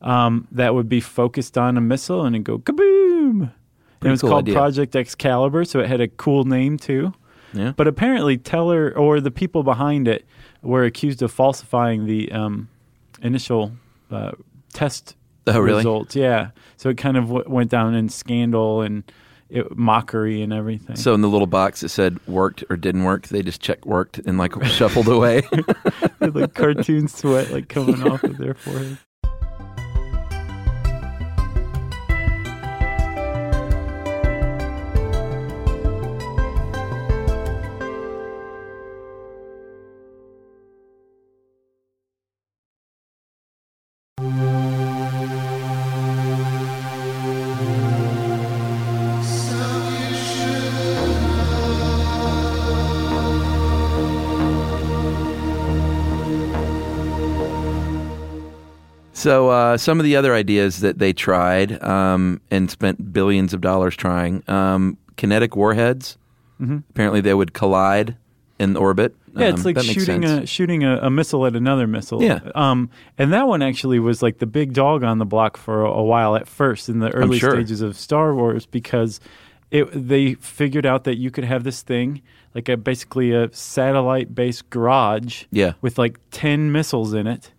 um, 0.02 0.48
that 0.52 0.74
would 0.74 0.90
be 0.90 1.00
focused 1.00 1.58
on 1.58 1.78
a 1.78 1.82
missile 1.82 2.26
and 2.26 2.36
it'd 2.36 2.44
go 2.46 2.58
kaboom. 2.60 3.52
And 4.02 4.08
it 4.08 4.10
was 4.10 4.22
cool 4.22 4.32
called 4.32 4.46
idea. 4.46 4.56
Project 4.56 4.96
Excalibur, 4.96 5.64
so 5.64 5.80
it 5.80 5.88
had 5.88 6.02
a 6.02 6.08
cool 6.08 6.44
name 6.44 6.78
too. 6.78 7.14
Yeah. 7.54 7.74
But 7.76 7.88
apparently, 7.88 8.38
Teller 8.38 8.92
or 8.98 9.20
the 9.22 9.30
people 9.30 9.62
behind 9.62 10.08
it 10.08 10.26
were 10.64 10.84
accused 10.86 11.22
of 11.22 11.32
falsifying 11.32 12.06
the 12.08 12.32
um, 12.32 12.68
initial 13.22 13.74
uh, 14.10 14.32
test 14.74 15.16
Oh, 15.48 15.60
really? 15.60 15.78
results. 15.78 16.16
Yeah, 16.16 16.52
so 16.78 16.90
it 16.90 16.98
kind 16.98 17.18
of 17.18 17.28
w- 17.28 17.46
went 17.48 17.72
down 17.72 17.96
in 17.96 18.10
scandal 18.10 18.82
and 18.82 19.04
it, 19.50 19.76
mockery 19.76 20.42
and 20.42 20.54
everything. 20.54 20.96
So 20.96 21.14
in 21.14 21.22
the 21.22 21.30
little 21.30 21.48
box 21.48 21.84
it 21.84 21.90
said 21.90 22.20
worked 22.28 22.64
or 22.70 22.78
didn't 22.78 23.04
work, 23.04 23.28
they 23.28 23.42
just 23.42 23.62
checked 23.62 23.86
worked 23.86 24.20
and 24.20 24.38
like 24.38 24.62
shuffled 24.66 25.08
away. 25.08 25.44
like 26.20 26.54
cartoon 26.54 27.08
sweat 27.08 27.52
like 27.52 27.68
coming 27.70 28.08
off 28.08 28.24
of 28.24 28.38
their 28.38 28.54
forehead. 28.54 28.98
So 59.22 59.50
uh, 59.50 59.78
some 59.78 60.00
of 60.00 60.04
the 60.04 60.16
other 60.16 60.34
ideas 60.34 60.80
that 60.82 61.00
they 61.00 61.14
tried 61.14 61.82
um, 61.84 62.42
and 62.50 62.70
spent 62.70 63.14
billions 63.14 63.54
of 63.54 63.62
dollars 63.62 63.96
trying, 63.96 64.44
um, 64.50 64.98
kinetic 65.18 65.56
warheads. 65.56 66.18
Apparently 66.60 67.22
they 67.22 67.34
would 67.34 67.54
collide 67.54 68.16
in 68.60 68.76
orbit. 68.78 69.16
Mm-hmm. 69.30 69.40
Yeah, 69.40 69.48
it's 69.50 69.66
Um, 69.66 69.74
like 69.74 69.80
shooting 69.84 70.22
sense. 70.22 70.44
a 70.44 70.46
shooting 70.46 70.84
a, 70.84 70.98
a 70.98 71.10
missile 71.10 71.46
at 71.48 71.56
another 71.56 71.88
missile. 71.88 72.22
Yeah. 72.22 72.40
Um, 72.54 72.92
and 73.18 73.34
that 73.34 73.48
one 73.48 73.64
actually 73.64 73.98
was 73.98 74.22
like 74.22 74.38
the 74.38 74.46
big 74.46 74.74
dog 74.74 75.04
on 75.04 75.18
the 75.18 75.26
block 75.26 75.58
for 75.58 75.84
a, 75.84 75.90
a 75.90 76.04
while 76.04 76.36
at 76.36 76.48
first 76.48 76.88
in 76.90 77.00
the 77.00 77.10
early 77.12 77.40
sure. 77.40 77.52
stages 77.52 77.82
of 77.82 77.98
Star 77.98 78.36
Wars 78.36 78.68
because 78.68 79.20
it 79.72 79.88
they 79.92 80.36
figured 80.36 80.86
out 80.86 81.06
that 81.06 81.18
you 81.18 81.32
could 81.32 81.46
have 81.46 81.64
this 81.64 81.82
thing 81.82 82.22
like 82.54 82.70
a 82.70 82.78
basically 82.78 83.32
a 83.32 83.52
satellite 83.54 84.36
based 84.36 84.70
garage. 84.70 85.46
Yeah. 85.50 85.74
With 85.82 85.98
like 85.98 86.20
ten 86.30 86.72
missiles 86.72 87.14
in 87.16 87.26
it. 87.26 87.52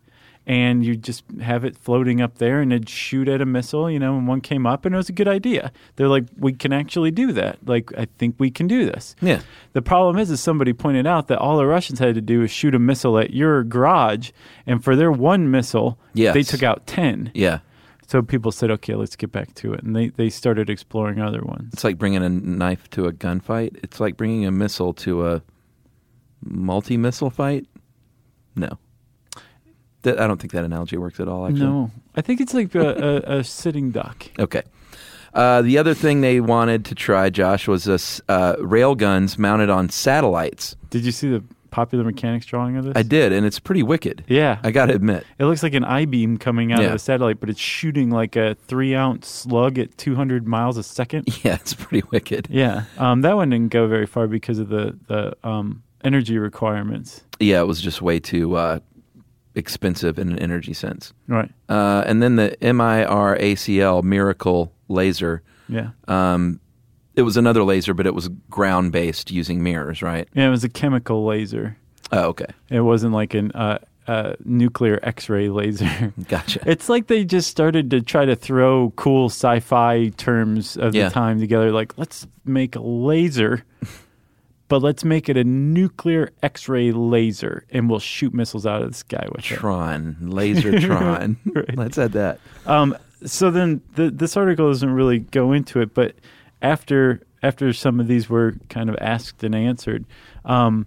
And 0.45 0.85
you 0.85 0.97
just 0.97 1.23
have 1.41 1.65
it 1.65 1.77
floating 1.77 2.21
up 2.21 2.39
there, 2.39 2.61
and 2.61 2.73
it'd 2.73 2.89
shoot 2.89 3.29
at 3.29 3.41
a 3.41 3.47
missile, 3.47 3.89
you 3.89 4.01
know. 4.01 4.17
And 4.19 4.27
one 4.27 4.41
came 4.41 4.67
up, 4.67 4.85
and 4.85 4.93
it 4.93 4.99
was 4.99 5.09
a 5.09 5.13
good 5.13 5.29
idea. 5.29 5.71
They're 5.95 6.09
like, 6.09 6.25
"We 6.37 6.53
can 6.53 6.73
actually 6.73 7.13
do 7.13 7.31
that. 7.33 7.59
Like, 7.65 7.93
I 7.97 8.07
think 8.19 8.35
we 8.39 8.51
can 8.51 8.67
do 8.67 8.85
this." 8.85 9.15
Yeah. 9.23 9.43
The 9.73 9.83
problem 9.83 10.19
is, 10.19 10.33
is 10.33 10.41
somebody 10.41 10.73
pointed 10.73 11.07
out 11.07 11.29
that 11.29 11.39
all 11.39 11.57
the 11.59 11.67
Russians 11.67 12.01
had 12.01 12.17
to 12.17 12.21
do 12.21 12.43
is 12.43 12.51
shoot 12.51 12.75
a 12.75 12.81
missile 12.81 13.19
at 13.21 13.33
your 13.33 13.63
garage, 13.63 14.33
and 14.67 14.83
for 14.83 14.97
their 14.97 15.13
one 15.13 15.49
missile, 15.49 15.97
Yes. 16.13 16.35
they 16.35 16.43
took 16.43 16.65
out 16.65 16.89
ten. 16.89 17.31
Yeah. 17.35 17.61
So 18.09 18.21
people 18.21 18.51
said, 18.51 18.69
"Okay, 18.73 18.97
let's 18.97 19.15
get 19.15 19.31
back 19.31 19.55
to 19.55 19.73
it," 19.75 19.85
and 19.85 19.95
they 19.95 20.09
they 20.09 20.29
started 20.29 20.69
exploring 20.69 21.21
other 21.21 21.41
ones. 21.43 21.71
It's 21.73 21.85
like 21.85 21.99
bringing 21.99 22.23
a 22.25 22.29
knife 22.29 22.91
to 22.91 23.05
a 23.07 23.13
gunfight. 23.13 23.77
It's 23.85 24.01
like 24.01 24.17
bringing 24.17 24.45
a 24.45 24.51
missile 24.51 24.93
to 24.95 25.25
a 25.29 25.43
multi-missile 26.45 27.31
fight. 27.31 27.67
No, 28.57 28.71
that, 30.03 30.21
I 30.21 30.27
don't 30.27 30.41
think 30.41 30.53
that 30.53 30.65
analogy 30.65 30.97
works 30.97 31.21
at 31.21 31.29
all. 31.29 31.47
Actually, 31.47 31.61
No, 31.61 31.91
I 32.17 32.21
think 32.21 32.41
it's 32.41 32.55
like 32.55 32.75
a, 32.75 33.23
a, 33.27 33.39
a 33.39 33.45
sitting 33.45 33.91
duck. 33.91 34.27
Okay. 34.39 34.63
Uh, 35.35 35.63
the 35.63 35.79
other 35.79 35.95
thing 35.95 36.21
they 36.21 36.41
wanted 36.41 36.85
to 36.85 36.95
try, 36.95 37.31
Josh, 37.31 37.67
was 37.67 37.85
this 37.85 38.21
uh, 38.29 38.55
rail 38.61 38.95
guns 38.95 39.39
mounted 39.39 39.71
on 39.71 39.89
satellites. 39.89 40.77
Did 40.91 41.05
you 41.07 41.13
see 41.13 41.31
the 41.31 41.43
popular 41.71 42.05
mechanics 42.05 42.45
drawing 42.45 42.77
of 42.77 42.85
this? 42.85 42.93
I 42.95 43.03
did, 43.03 43.33
and 43.33 43.47
it's 43.47 43.59
pretty 43.59 43.83
wicked. 43.83 44.25
Yeah, 44.29 44.59
I 44.63 44.71
got 44.73 44.87
to 44.87 44.95
admit. 44.95 45.25
It 45.39 45.47
looks 45.47 45.63
like 45.63 45.73
an 45.73 45.85
I 45.85 46.05
beam 46.05 46.37
coming 46.37 46.71
out 46.71 46.81
Yeah. 46.81 46.89
of 46.89 46.93
the 46.93 46.99
satellite, 46.99 47.41
but 47.41 47.49
it's 47.49 47.59
shooting 47.61 48.11
like 48.11 48.37
a 48.37 48.57
three 48.67 48.95
ounce 48.95 49.27
slug 49.27 49.79
at 49.79 49.97
200 49.97 50.47
miles 50.47 50.77
a 50.77 50.83
second. 50.83 51.29
Yeah, 51.45 51.55
it's 51.55 51.73
pretty 51.73 52.07
wicked. 52.11 52.49
Yeah, 52.51 52.85
um, 52.99 53.23
that 53.23 53.35
one 53.35 53.49
didn't 53.49 53.71
go 53.73 53.87
very 53.89 54.07
far 54.07 54.27
because 54.27 54.59
of 54.59 54.69
the 54.69 54.99
the 55.07 55.35
um, 55.49 55.83
energy 56.05 56.37
requirements. 56.37 57.23
Yeah, 57.41 57.61
it 57.63 57.67
was 57.67 57.81
just 57.81 58.03
way 58.03 58.21
too 58.21 58.55
uh, 58.55 58.81
expensive 59.55 60.19
in 60.19 60.31
an 60.33 60.39
energy 60.39 60.73
sense. 60.73 61.13
Right. 61.29 61.51
Uh, 61.69 62.03
and 62.07 62.23
then 62.23 62.37
the 62.37 62.57
MIRACL 62.61 64.03
Miracle 64.03 64.73
laser. 64.89 65.43
Yeah. 65.69 65.91
Um, 66.09 66.61
it 67.15 67.23
was 67.23 67.37
another 67.37 67.63
laser, 67.63 67.95
but 67.95 68.07
it 68.07 68.15
was 68.15 68.29
ground 68.51 68.93
based 68.93 69.31
using 69.31 69.63
mirrors, 69.63 70.03
right? 70.03 70.29
Yeah, 70.35 70.47
it 70.49 70.51
was 70.51 70.65
a 70.65 70.69
chemical 70.69 71.25
laser. 71.27 71.77
Oh, 72.11 72.29
okay. 72.29 72.47
It 72.71 72.81
wasn't 72.81 73.13
like 73.15 73.35
an 73.35 73.53
uh, 73.53 73.79
uh, 74.07 74.35
nuclear 74.45 74.99
X-ray 75.03 75.49
laser. 75.49 76.13
Gotcha. 76.29 76.61
It's 76.67 76.89
like 76.89 77.07
they 77.07 77.25
just 77.25 77.51
started 77.51 77.91
to 77.91 78.01
try 78.01 78.25
to 78.25 78.35
throw 78.37 78.93
cool 78.97 79.27
sci-fi 79.27 80.09
terms 80.17 80.77
of 80.77 80.95
Yeah. 80.95 81.09
the 81.09 81.15
time 81.15 81.39
together. 81.41 81.71
Like, 81.71 81.97
let's 81.99 82.27
make 82.45 82.77
a 82.77 82.81
laser, 82.81 83.63
but 84.73 84.81
let's 84.83 85.05
make 85.05 85.29
it 85.29 85.37
a 85.37 85.45
nuclear 85.45 86.31
X-ray 86.43 86.93
laser, 86.93 87.67
and 87.69 87.91
we'll 87.91 87.99
shoot 87.99 88.33
missiles 88.33 88.65
out 88.65 88.81
of 88.81 88.89
the 88.89 88.95
sky 88.97 89.27
with 89.31 89.41
it. 89.41 89.55
Tron, 89.57 90.17
laser 90.23 90.81
Tron. 90.87 91.37
Right. 91.45 91.77
Let's 91.77 91.99
add 91.99 92.13
that. 92.13 92.41
Um, 92.65 92.97
so 93.27 93.51
then 93.51 93.83
the, 93.97 94.11
this 94.11 94.35
article 94.35 94.69
doesn't 94.69 94.89
really 94.91 95.19
go 95.19 95.53
into 95.53 95.83
it, 95.83 95.93
but 95.93 96.15
after 96.63 97.21
after 97.43 97.75
some 97.75 98.01
of 98.01 98.07
these 98.09 98.31
were 98.31 98.55
kind 98.71 98.89
of 98.89 98.97
asked 98.99 99.45
and 99.45 99.55
answered, 99.55 100.07
um, 100.47 100.87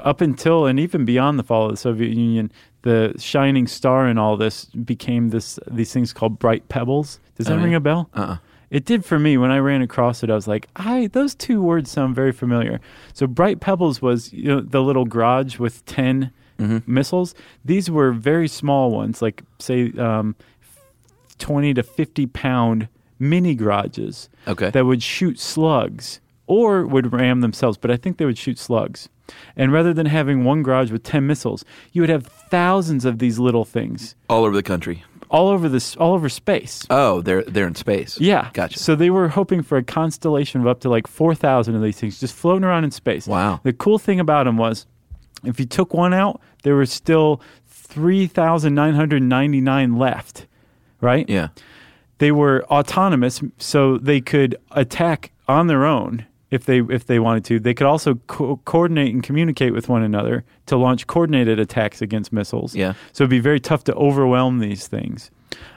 up 0.00 0.20
until 0.20 0.66
and 0.66 0.80
even 0.80 1.04
beyond 1.04 1.38
the 1.38 1.44
fall 1.44 1.66
of 1.66 1.70
the 1.70 1.76
Soviet 1.76 2.12
Union, 2.12 2.50
the 2.82 3.14
shining 3.18 3.68
star 3.68 4.08
in 4.08 4.18
all 4.18 4.36
this 4.36 4.64
became 4.64 5.28
this 5.30 5.60
these 5.70 5.92
things 5.92 6.12
called 6.12 6.40
bright 6.40 6.68
pebbles. 6.68 7.20
Does 7.36 7.46
that 7.46 7.52
Oh, 7.52 7.56
yeah. 7.58 7.64
ring 7.64 7.74
a 7.76 7.80
bell? 7.80 8.10
Uh-uh. 8.14 8.38
It 8.70 8.84
did 8.84 9.04
for 9.04 9.18
me 9.18 9.36
when 9.36 9.50
I 9.50 9.58
ran 9.58 9.80
across 9.82 10.22
it. 10.22 10.30
I 10.30 10.34
was 10.34 10.48
like, 10.48 10.66
"I 10.76 11.06
those 11.08 11.34
two 11.34 11.62
words 11.62 11.90
sound 11.90 12.14
very 12.14 12.32
familiar." 12.32 12.80
So 13.14 13.26
bright 13.26 13.60
pebbles 13.60 14.02
was 14.02 14.32
you 14.32 14.44
know 14.48 14.60
the 14.60 14.82
little 14.82 15.04
garage 15.04 15.58
with 15.58 15.84
10 15.86 16.30
missiles. 16.86 17.34
These 17.64 17.90
were 17.90 18.12
very 18.12 18.48
small 18.48 18.90
ones, 18.90 19.20
like 19.22 19.42
say 19.58 19.92
um, 19.98 20.34
twenty 21.38 21.74
to 21.74 21.82
fifty 21.82 22.26
pound 22.26 22.88
mini 23.18 23.54
garages 23.54 24.28
Okay. 24.46 24.70
that 24.70 24.84
would 24.84 25.02
shoot 25.02 25.38
slugs 25.38 26.20
or 26.46 26.86
would 26.86 27.12
ram 27.12 27.40
themselves. 27.40 27.76
But 27.78 27.90
I 27.90 27.96
think 27.96 28.16
they 28.18 28.24
would 28.24 28.38
shoot 28.38 28.58
slugs. 28.58 29.08
And 29.56 29.72
rather 29.72 29.92
than 29.92 30.06
having 30.06 30.44
one 30.44 30.62
garage 30.62 30.90
with 30.92 31.02
ten 31.02 31.26
missiles, 31.26 31.64
you 31.92 32.00
would 32.02 32.10
have 32.10 32.26
thousands 32.26 33.04
of 33.04 33.18
these 33.18 33.38
little 33.38 33.64
things 33.64 34.14
All 34.30 34.44
over 34.44 34.54
the 34.54 34.62
country. 34.62 35.02
All 35.30 35.48
over 35.48 35.68
this, 35.68 35.96
all 35.96 36.14
over 36.14 36.28
space. 36.28 36.86
Oh, 36.90 37.20
they're 37.20 37.42
they're 37.42 37.66
in 37.66 37.74
space. 37.74 38.20
Yeah. 38.20 38.50
Gotcha. 38.52 38.78
So 38.78 38.94
they 38.94 39.10
were 39.10 39.28
hoping 39.28 39.62
for 39.62 39.78
a 39.78 39.82
constellation 39.82 40.60
of 40.60 40.66
up 40.66 40.80
to 40.80 40.88
like 40.88 41.06
4,000 41.06 41.74
of 41.74 41.82
these 41.82 41.98
things 41.98 42.20
just 42.20 42.34
floating 42.34 42.64
around 42.64 42.84
in 42.84 42.90
space. 42.90 43.26
Wow. 43.26 43.60
The 43.62 43.72
cool 43.72 43.98
thing 43.98 44.20
about 44.20 44.44
them 44.44 44.56
was 44.56 44.86
if 45.44 45.60
you 45.60 45.66
took 45.66 45.94
one 45.94 46.14
out, 46.14 46.40
there 46.62 46.76
was 46.76 46.92
still 46.92 47.40
3,999 47.68 49.96
left, 49.96 50.46
right? 51.00 51.28
yeah. 51.28 51.48
they 52.18 52.32
were 52.32 52.64
autonomous, 52.64 53.42
so 53.58 53.98
they 53.98 54.20
could 54.20 54.56
attack 54.72 55.32
on 55.48 55.66
their 55.66 55.84
own 55.84 56.26
if 56.50 56.64
they 56.64 56.80
if 56.80 57.06
they 57.06 57.18
wanted 57.18 57.44
to. 57.46 57.60
They 57.60 57.74
could 57.74 57.86
also 57.86 58.16
co- 58.26 58.60
coordinate 58.64 59.12
and 59.12 59.22
communicate 59.22 59.72
with 59.72 59.88
one 59.88 60.02
another 60.02 60.44
to 60.66 60.76
launch 60.76 61.06
coordinated 61.06 61.58
attacks 61.58 62.00
against 62.02 62.32
missiles. 62.32 62.74
Yeah. 62.74 62.94
So 63.12 63.24
it'd 63.24 63.30
be 63.30 63.40
very 63.40 63.60
tough 63.60 63.84
to 63.84 63.94
overwhelm 63.94 64.58
these 64.58 64.86
things. 64.86 65.30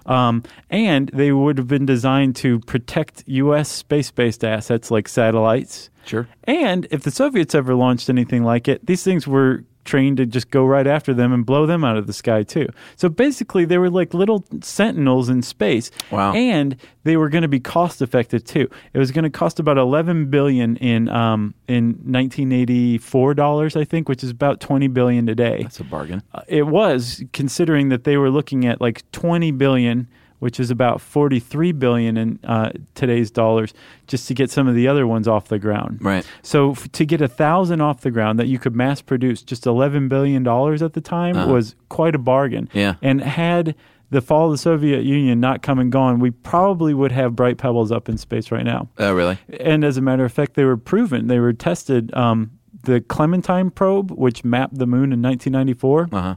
Um, 0.06 0.44
and 0.70 1.10
they 1.14 1.32
would 1.32 1.58
have 1.58 1.68
been 1.68 1.86
designed 1.86 2.36
to 2.38 2.60
protect 2.62 3.24
U.S. 3.28 3.70
space-based 3.70 4.44
assets 4.44 4.92
like 4.92 5.08
satellites. 5.08 5.90
Sure. 6.06 6.28
And 6.46 6.88
if 6.92 7.04
the 7.04 7.12
Soviets 7.12 7.54
ever 7.56 7.76
launched 7.76 8.10
anything 8.10 8.44
like 8.44 8.68
it, 8.68 8.86
these 8.86 9.04
things 9.04 9.28
were 9.28 9.64
trained 9.86 10.18
to 10.18 10.26
just 10.26 10.52
go 10.52 10.66
right 10.66 10.88
after 10.88 11.14
them 11.14 11.34
and 11.34 11.46
blow 11.46 11.66
them 11.66 11.84
out 11.84 11.98
of 11.98 12.08
the 12.08 12.14
sky 12.14 12.44
too. 12.44 12.68
So 12.96 13.10
basically, 13.10 13.66
they 13.66 13.78
were 13.78 13.90
like 13.90 14.14
little 14.14 14.46
sentinels 14.62 15.30
in 15.30 15.42
space. 15.42 15.92
Wow. 16.12 16.34
And 16.34 16.78
they 17.04 17.18
were 17.18 17.30
going 17.30 17.42
to 17.42 17.48
be 17.48 17.60
cost 17.60 18.02
effective 18.02 18.44
too. 18.44 18.70
It 18.94 19.00
was 19.00 19.12
going 19.12 19.24
to 19.24 19.30
cost 19.30 19.60
about 19.60 19.78
11 19.78 20.30
billion 20.30 20.78
in 20.78 21.10
um, 21.10 21.54
in 21.68 21.92
1984 22.06 23.34
dollars, 23.34 23.76
I 23.76 23.84
think, 23.84 24.10
which 24.10 24.24
is 24.24 24.30
about 24.30 24.60
20 24.60 24.88
billion 24.88 25.26
today. 25.26 25.64
That's 25.64 25.80
a 25.80 25.84
bargain. 25.84 26.24
Uh, 26.34 26.42
it 26.48 26.68
was 26.68 27.24
considering 27.34 27.90
that 27.90 28.04
they 28.04 28.18
were 28.18 28.30
looking 28.30 28.66
at 28.66 28.82
like 28.82 29.10
20 29.12 29.52
billion 29.52 30.08
which 30.40 30.60
is 30.60 30.72
about 30.72 31.02
43 31.02 31.72
billion 31.74 32.18
in 32.18 32.40
uh, 32.44 32.72
today's 32.96 33.30
dollars 33.32 33.74
just 34.08 34.28
to 34.28 34.34
get 34.34 34.50
some 34.50 34.68
of 34.68 34.76
the 34.76 34.88
other 34.88 35.06
ones 35.06 35.28
off 35.28 35.48
the 35.50 35.60
ground 35.60 36.00
Right. 36.02 36.26
so 36.42 36.72
f- 36.72 36.92
to 36.94 37.06
get 37.06 37.22
a 37.22 37.28
thousand 37.28 37.82
off 37.82 38.02
the 38.02 38.12
ground 38.12 38.40
that 38.40 38.48
you 38.48 38.58
could 38.60 38.76
mass 38.76 39.02
produce 39.02 39.42
just 39.42 39.66
11 39.66 40.08
billion 40.08 40.44
dollars 40.44 40.82
at 40.82 40.94
the 40.94 41.02
time 41.02 41.36
Uh-huh. 41.38 41.54
was 41.54 41.76
quite 41.90 42.16
a 42.16 42.20
bargain 42.20 42.70
Yeah. 42.74 42.96
and 43.02 43.22
had 43.22 43.76
the 44.12 44.22
fall 44.22 44.46
of 44.48 44.52
the 44.54 44.58
soviet 44.58 45.04
union 45.04 45.40
not 45.40 45.62
come 45.62 45.78
and 45.78 45.92
gone 45.92 46.20
we 46.20 46.32
probably 46.32 46.94
would 46.94 47.12
have 47.12 47.36
bright 47.36 47.58
pebbles 47.58 47.92
up 47.92 48.10
in 48.10 48.18
space 48.18 48.52
right 48.52 48.66
now 48.66 48.88
Oh, 48.98 49.14
really? 49.14 49.38
and 49.60 49.84
as 49.84 49.98
a 49.98 50.02
matter 50.02 50.26
of 50.26 50.32
fact, 50.34 50.56
they 50.56 50.64
were 50.66 50.78
proven. 50.78 51.28
They 51.28 51.40
were 51.40 51.54
tested. 51.54 52.12
Um, 52.16 52.52
the 52.84 53.02
Clementine 53.02 53.70
probe, 53.72 54.10
which 54.12 54.44
mapped 54.46 54.78
the 54.80 54.88
moon 54.88 55.12
in 55.12 55.22
1994, 55.22 56.08
Uh 56.14 56.22
huh. 56.22 56.36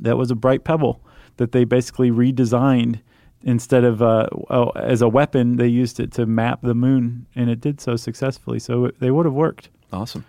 that 0.00 0.16
was 0.16 0.30
a 0.30 0.34
bright 0.36 0.62
pebble 0.64 1.00
that 1.38 1.52
they 1.52 1.64
basically 1.64 2.10
redesigned 2.10 3.00
instead 3.44 3.84
of 3.84 4.00
uh, 4.02 4.26
oh, 4.50 4.70
as 4.70 5.02
a 5.02 5.08
weapon. 5.08 5.56
They 5.56 5.68
used 5.68 5.98
it 6.00 6.12
to 6.12 6.26
map 6.26 6.60
the 6.62 6.74
moon, 6.74 7.26
and 7.34 7.48
it 7.50 7.60
did 7.60 7.80
so 7.80 7.96
successfully. 7.96 8.58
So 8.58 8.86
it, 8.86 9.00
they 9.00 9.10
would 9.10 9.26
have 9.26 9.34
worked. 9.34 9.70
Awesome. 9.92 10.24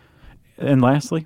And 0.57 0.81
lastly, 0.81 1.25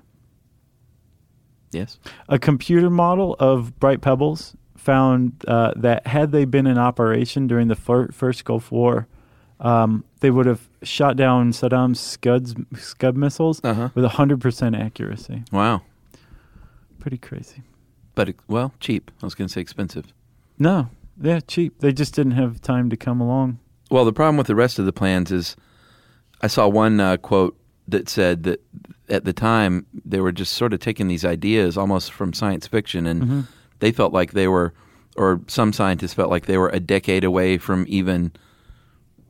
Yes. 1.70 1.98
a 2.28 2.38
computer 2.38 2.88
model 2.88 3.36
of 3.38 3.78
bright 3.78 4.00
pebbles 4.00 4.56
found 4.76 5.32
uh, 5.46 5.72
that 5.76 6.06
had 6.06 6.32
they 6.32 6.44
been 6.46 6.66
in 6.66 6.78
operation 6.78 7.46
during 7.46 7.68
the 7.68 7.74
fir- 7.76 8.08
first 8.08 8.44
Gulf 8.44 8.70
War, 8.72 9.06
um, 9.60 10.04
they 10.20 10.30
would 10.30 10.46
have 10.46 10.66
shot 10.82 11.16
down 11.16 11.52
Saddam's 11.52 12.00
Scuds, 12.00 12.54
Scud 12.76 13.16
missiles 13.16 13.60
Uh-huh. 13.64 13.90
with 13.94 14.04
100% 14.04 14.80
accuracy. 14.80 15.42
Wow. 15.52 15.82
Pretty 17.00 17.18
crazy. 17.18 17.62
But 18.14 18.34
well, 18.48 18.72
cheap. 18.80 19.10
I 19.22 19.26
was 19.26 19.34
going 19.34 19.48
to 19.48 19.52
say 19.52 19.60
expensive. 19.60 20.12
No, 20.58 20.88
yeah, 21.20 21.40
cheap. 21.40 21.78
They 21.80 21.92
just 21.92 22.14
didn't 22.14 22.32
have 22.32 22.60
time 22.60 22.90
to 22.90 22.96
come 22.96 23.20
along. 23.20 23.58
Well, 23.90 24.04
the 24.04 24.12
problem 24.12 24.36
with 24.36 24.46
the 24.46 24.54
rest 24.54 24.78
of 24.78 24.84
the 24.86 24.92
plans 24.92 25.32
is, 25.32 25.56
I 26.42 26.46
saw 26.46 26.68
one 26.68 27.00
uh, 27.00 27.16
quote 27.16 27.58
that 27.88 28.08
said 28.08 28.42
that 28.44 28.62
at 29.08 29.24
the 29.24 29.32
time 29.32 29.86
they 30.04 30.20
were 30.20 30.32
just 30.32 30.52
sort 30.52 30.72
of 30.74 30.80
taking 30.80 31.08
these 31.08 31.24
ideas 31.24 31.76
almost 31.78 32.12
from 32.12 32.32
science 32.32 32.66
fiction, 32.66 33.06
and 33.06 33.22
Mm-hmm. 33.22 33.40
they 33.80 33.92
felt 33.92 34.12
like 34.12 34.32
they 34.32 34.46
were, 34.48 34.74
or 35.16 35.40
some 35.46 35.72
scientists 35.72 36.12
felt 36.14 36.30
like 36.30 36.46
they 36.46 36.58
were 36.58 36.68
a 36.68 36.80
decade 36.80 37.24
away 37.24 37.58
from 37.58 37.84
even. 37.88 38.32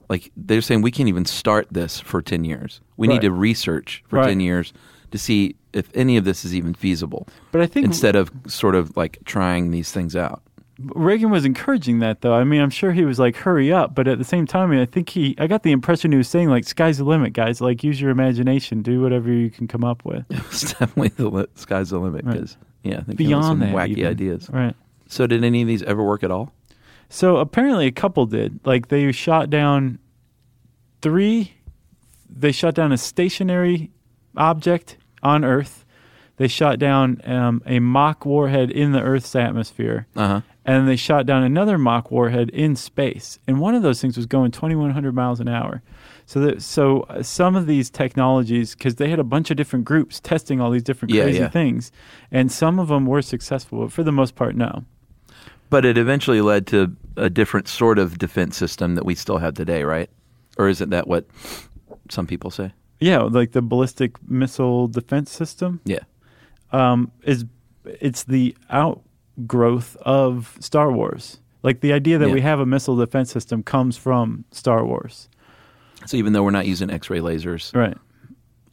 Like 0.08 0.32
they're 0.36 0.62
saying, 0.62 0.80
we 0.82 0.90
can't 0.90 1.08
even 1.08 1.26
start 1.26 1.66
this 1.70 2.00
for 2.00 2.22
ten 2.22 2.42
years. 2.44 2.80
We 2.96 3.06
Right. 3.08 3.14
need 3.14 3.22
to 3.22 3.30
research 3.32 4.02
for 4.08 4.16
Right. 4.16 4.28
ten 4.28 4.40
years 4.40 4.72
to 5.10 5.18
see 5.18 5.54
if 5.74 5.90
any 5.94 6.16
of 6.16 6.24
this 6.24 6.44
is 6.46 6.54
even 6.54 6.72
feasible. 6.74 7.28
But 7.52 7.60
I 7.60 7.66
think 7.66 7.84
Instead 7.84 8.16
of 8.16 8.30
sort 8.46 8.74
of 8.74 8.96
like 8.96 9.18
trying 9.26 9.70
these 9.70 9.92
things 9.92 10.16
out. 10.16 10.42
Reagan 10.80 11.30
was 11.30 11.44
encouraging 11.44 11.98
that, 12.00 12.20
though. 12.20 12.34
I 12.34 12.44
mean, 12.44 12.60
I'm 12.60 12.70
sure 12.70 12.92
he 12.92 13.04
was 13.04 13.18
like, 13.18 13.34
"Hurry 13.36 13.72
up!" 13.72 13.94
But 13.96 14.06
at 14.06 14.18
the 14.18 14.24
same 14.24 14.46
time, 14.46 14.70
I 14.70 14.84
think 14.86 15.08
he, 15.10 15.34
I 15.38 15.48
got 15.48 15.64
the 15.64 15.72
impression 15.72 16.12
he 16.12 16.18
was 16.18 16.28
saying, 16.28 16.48
like, 16.50 16.64
"Sky's 16.68 16.98
the 16.98 17.04
limit, 17.04 17.32
guys. 17.32 17.60
Like, 17.60 17.82
use 17.82 18.00
your 18.00 18.10
imagination, 18.10 18.82
do 18.82 19.00
whatever 19.00 19.30
you 19.32 19.50
can 19.50 19.66
come 19.66 19.82
up 19.82 20.04
with." 20.04 20.24
It's 20.30 20.72
definitely 20.74 21.08
the 21.08 21.28
li- 21.28 21.46
sky's 21.56 21.90
the 21.90 21.98
limit 21.98 22.24
Right. 22.24 22.34
because 22.34 22.56
yeah, 22.84 22.98
I 22.98 23.02
think 23.02 23.18
Beyond 23.18 23.44
some 23.44 23.58
that, 23.60 23.74
wacky 23.74 23.88
even. 23.98 24.06
ideas. 24.06 24.48
right? 24.52 24.74
So 25.08 25.26
did 25.26 25.42
any 25.42 25.62
of 25.62 25.68
these 25.68 25.82
ever 25.82 26.04
work 26.04 26.22
at 26.22 26.30
all? 26.30 26.52
So 27.08 27.38
apparently, 27.38 27.86
a 27.86 27.92
couple 27.92 28.26
did. 28.26 28.60
Like, 28.64 28.86
they 28.88 29.10
shot 29.10 29.50
down 29.50 29.98
three. 31.02 31.54
They 32.30 32.52
shot 32.52 32.74
down 32.74 32.92
a 32.92 32.98
stationary 32.98 33.90
object 34.36 34.96
on 35.22 35.44
Earth. 35.44 35.84
They 36.36 36.46
shot 36.46 36.78
down 36.78 37.20
um, 37.24 37.62
a 37.66 37.80
mock 37.80 38.24
warhead 38.24 38.70
in 38.70 38.92
the 38.92 39.02
Earth's 39.02 39.34
atmosphere. 39.34 40.06
Uh 40.14 40.28
huh. 40.28 40.40
And 40.68 40.86
they 40.86 40.96
shot 40.96 41.24
down 41.24 41.42
another 41.42 41.78
mock 41.78 42.10
warhead 42.10 42.50
in 42.50 42.76
space. 42.76 43.38
And 43.46 43.58
one 43.58 43.74
of 43.74 43.82
those 43.82 44.00
things 44.02 44.16
was 44.16 44.26
going 44.26 44.50
2,100 44.50 45.14
miles 45.14 45.40
an 45.40 45.48
hour. 45.48 45.82
So 46.26 46.40
that 46.40 46.60
so 46.62 47.00
uh, 47.02 47.22
some 47.22 47.56
of 47.56 47.66
these 47.66 47.88
technologies, 47.88 48.74
because 48.74 48.96
they 48.96 49.08
had 49.08 49.18
a 49.18 49.24
bunch 49.24 49.50
of 49.50 49.56
different 49.56 49.86
groups 49.86 50.20
testing 50.20 50.60
all 50.60 50.70
these 50.70 50.82
different 50.82 51.14
Yeah, 51.14 51.22
crazy 51.22 51.38
yeah. 51.38 51.48
things, 51.48 51.90
and 52.30 52.52
some 52.52 52.78
of 52.78 52.88
them 52.88 53.06
were 53.06 53.22
successful, 53.22 53.80
but 53.80 53.92
for 53.92 54.02
the 54.02 54.12
most 54.12 54.34
part, 54.34 54.54
no. 54.54 54.84
But 55.70 55.84
it 55.86 55.96
eventually 55.96 56.40
led 56.42 56.66
to 56.68 56.94
a 57.16 57.30
different 57.30 57.66
sort 57.68 57.98
of 57.98 58.18
defense 58.18 58.56
system 58.58 58.94
that 58.94 59.04
we 59.06 59.14
still 59.14 59.38
have 59.38 59.54
today, 59.54 59.84
right? 59.84 60.10
Or 60.58 60.68
isn't 60.68 60.90
that 60.90 61.08
what 61.08 61.24
some 62.10 62.26
people 62.26 62.50
say? 62.50 62.72
Yeah, 63.00 63.20
like 63.22 63.52
the 63.52 63.62
ballistic 63.62 64.12
missile 64.28 64.86
defense 64.88 65.30
system 65.30 65.80
Yeah. 65.84 66.00
um, 66.72 67.10
is 67.22 67.44
it's 68.00 68.24
the 68.24 68.54
outgrowth 69.38 69.96
of 70.02 70.56
Star 70.60 70.92
Wars. 70.92 71.38
Like 71.62 71.80
the 71.80 71.92
idea 71.92 72.18
that 72.18 72.28
Yeah. 72.28 72.34
we 72.34 72.40
have 72.40 72.60
a 72.60 72.66
missile 72.66 72.96
defense 72.96 73.30
system 73.32 73.62
comes 73.62 73.96
from 73.96 74.44
Star 74.50 74.84
Wars, 74.84 75.28
So 76.06 76.16
even 76.16 76.32
though 76.32 76.42
we're 76.44 76.50
not 76.52 76.66
using 76.66 76.90
X-ray 76.90 77.18
lasers, 77.20 77.74
right? 77.74 77.96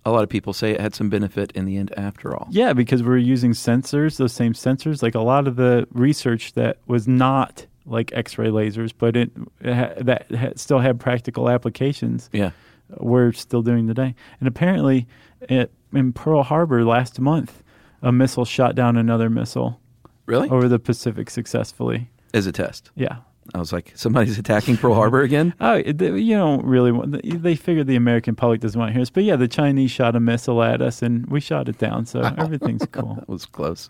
a 0.05 0.11
lot 0.11 0.21
of 0.23 0.29
people 0.29 0.53
say 0.53 0.71
it 0.71 0.79
had 0.79 0.93
some 0.93 1.09
benefit 1.09 1.51
in 1.53 1.65
the 1.65 1.77
end 1.77 1.91
after 1.97 2.35
all. 2.35 2.47
Yeah, 2.51 2.73
because 2.73 3.01
we're 3.01 3.17
using 3.17 3.51
sensors, 3.53 4.17
those 4.17 4.33
same 4.33 4.53
sensors. 4.53 5.01
Like 5.01 5.15
a 5.15 5.19
lot 5.21 5.47
of 5.47 5.55
the 5.55 5.87
research 5.91 6.53
that 6.53 6.77
was 6.85 7.07
not 7.07 7.65
like 7.87 8.11
X-ray 8.13 8.49
lasers, 8.49 8.93
but 8.95 9.15
it, 9.15 9.31
it 9.61 9.73
ha- 9.73 9.93
that 9.97 10.27
ha- 10.35 10.51
still 10.55 10.79
had 10.79 10.99
practical 10.99 11.49
applications. 11.49 12.29
Yeah. 12.31 12.51
We're 12.99 13.31
still 13.31 13.63
doing 13.63 13.87
today. 13.87 14.13
And 14.39 14.47
apparently, 14.47 15.07
it, 15.41 15.71
in 15.91 16.13
Pearl 16.13 16.43
Harbor 16.43 16.85
last 16.85 17.19
month, 17.19 17.63
a 18.03 18.11
missile 18.11 18.45
shot 18.45 18.75
down 18.75 18.95
another 18.97 19.27
missile 19.31 19.79
Really? 20.25 20.49
over 20.49 20.67
the 20.67 20.79
Pacific 20.79 21.29
successfully. 21.29 22.09
As 22.33 22.47
a 22.47 22.51
test. 22.51 22.91
Yeah. 22.95 23.17
I 23.53 23.59
was 23.59 23.71
like, 23.71 23.93
somebody's 23.95 24.39
attacking 24.39 24.77
Pearl 24.77 24.95
Harbor 24.95 25.21
again? 25.21 25.53
Oh, 25.61 25.75
you 25.75 25.93
don't 26.35 26.65
really 26.65 26.91
want. 26.91 27.21
They 27.23 27.55
figured 27.55 27.85
the 27.87 27.95
American 27.95 28.35
public 28.35 28.59
doesn't 28.59 28.77
want 28.79 28.89
to 28.89 28.93
hear 28.93 29.01
this, 29.01 29.11
but 29.11 29.23
yeah, 29.23 29.35
the 29.35 29.47
Chinese 29.47 29.91
shot 29.91 30.15
a 30.15 30.19
missile 30.19 30.63
at 30.63 30.81
us, 30.81 31.01
and 31.03 31.27
we 31.27 31.39
shot 31.39 31.69
it 31.69 31.77
down. 31.77 32.05
So 32.07 32.21
everything's 32.37 32.85
cool. 32.91 33.15
That 33.15 33.29
was 33.29 33.45
close. 33.45 33.89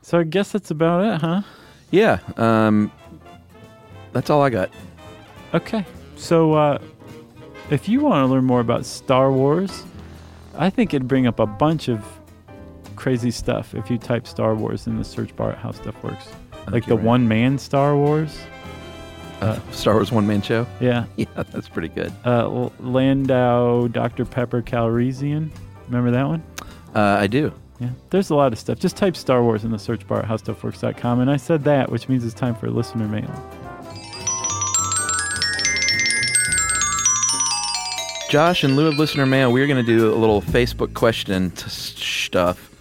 So 0.00 0.20
I 0.20 0.22
guess 0.22 0.52
that's 0.52 0.70
about 0.70 1.04
it, 1.04 1.20
huh? 1.20 1.42
Yeah. 1.90 2.20
Um, 2.36 2.90
that's 4.12 4.30
all 4.30 4.42
I 4.42 4.50
got. 4.50 4.70
Okay. 5.52 5.84
So 6.16 6.54
uh, 6.54 6.78
if 7.70 7.88
you 7.88 8.00
want 8.00 8.26
to 8.26 8.32
learn 8.32 8.44
more 8.44 8.60
about 8.60 8.86
Star 8.86 9.30
Wars, 9.30 9.84
I 10.56 10.70
think 10.70 10.94
it'd 10.94 11.06
bring 11.06 11.26
up 11.26 11.38
a 11.38 11.46
bunch 11.46 11.88
of 11.88 12.02
crazy 13.06 13.30
stuff 13.30 13.72
if 13.76 13.88
you 13.88 13.96
type 13.96 14.26
Star 14.26 14.56
Wars 14.56 14.88
in 14.88 14.98
the 14.98 15.04
search 15.04 15.36
bar 15.36 15.52
at 15.52 15.58
How 15.58 15.70
Stuff 15.70 16.02
Works. 16.02 16.26
Like 16.72 16.86
the 16.86 16.96
right. 16.96 17.04
one 17.04 17.28
man 17.28 17.56
Star 17.56 17.96
Wars. 17.96 18.36
Uh, 19.40 19.60
Star 19.70 19.94
Wars 19.94 20.10
one 20.10 20.26
man 20.26 20.42
show. 20.42 20.66
Yeah. 20.80 21.04
Yeah, 21.16 21.26
that's 21.36 21.68
pretty 21.68 21.86
good. 21.86 22.12
Uh, 22.24 22.68
Lando, 22.80 23.86
Dr. 23.86 24.24
Pepper, 24.24 24.60
Calrissian. 24.60 25.52
Remember 25.86 26.10
that 26.10 26.26
one? 26.26 26.42
Uh, 26.96 27.18
I 27.20 27.28
do. 27.28 27.52
Yeah. 27.78 27.90
There's 28.10 28.30
a 28.30 28.34
lot 28.34 28.52
of 28.52 28.58
stuff. 28.58 28.80
Just 28.80 28.96
type 28.96 29.16
Star 29.16 29.40
Wars 29.40 29.62
in 29.62 29.70
the 29.70 29.78
search 29.78 30.04
bar 30.08 30.18
at 30.18 30.24
howstuffworks.com. 30.24 31.20
And 31.20 31.30
I 31.30 31.36
said 31.36 31.62
that, 31.62 31.88
which 31.88 32.08
means 32.08 32.24
it's 32.24 32.34
time 32.34 32.56
for 32.56 32.68
listener 32.70 33.06
mail. 33.06 33.30
Josh, 38.30 38.64
in 38.64 38.74
lieu 38.74 38.88
of 38.88 38.98
listener 38.98 39.26
mail, 39.26 39.52
we're 39.52 39.68
going 39.68 39.86
to 39.86 39.96
do 39.96 40.12
a 40.12 40.16
little 40.16 40.42
Facebook 40.42 40.92
question 40.92 41.52
t- 41.52 41.68
stuff 41.68 42.72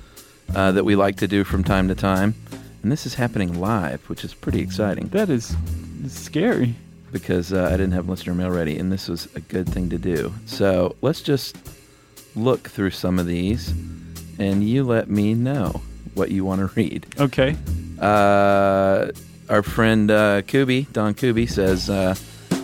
uh, 0.53 0.71
that 0.73 0.83
we 0.85 0.95
like 0.95 1.17
to 1.17 1.27
do 1.27 1.43
from 1.43 1.63
time 1.63 1.87
to 1.87 1.95
time. 1.95 2.35
And 2.83 2.91
this 2.91 3.05
is 3.05 3.15
happening 3.15 3.59
live, 3.59 4.07
which 4.09 4.23
is 4.23 4.33
pretty 4.35 4.59
exciting 4.59 5.07
That 5.07 5.29
is 5.29 5.55
scary. 6.07 6.75
because 7.11 7.51
uh, 7.51 7.65
I 7.65 7.71
didn't 7.71 7.93
have 7.93 8.07
listener 8.07 8.35
mail 8.35 8.51
ready, 8.51 8.77
and 8.77 8.91
this 8.91 9.07
was 9.07 9.27
a 9.35 9.39
good 9.39 9.67
thing 9.67 9.89
to 9.89 9.97
do. 9.97 10.33
So 10.45 10.95
let's 11.01 11.21
just 11.21 11.57
look 12.35 12.69
through 12.69 12.91
some 12.91 13.17
of 13.17 13.25
these, 13.25 13.69
and 14.37 14.63
you 14.63 14.83
let 14.83 15.09
me 15.09 15.33
know 15.33 15.81
what 16.13 16.29
you 16.29 16.45
want 16.45 16.59
to 16.59 16.67
read. 16.75 17.07
Okay. 17.19 17.55
Uh, 17.99 19.11
our 19.49 19.63
friend 19.63 20.11
uh, 20.11 20.41
Kubi, 20.43 20.83
Don 20.93 21.13
Kubi, 21.15 21.47
says, 21.47 21.89
uh, 21.89 22.15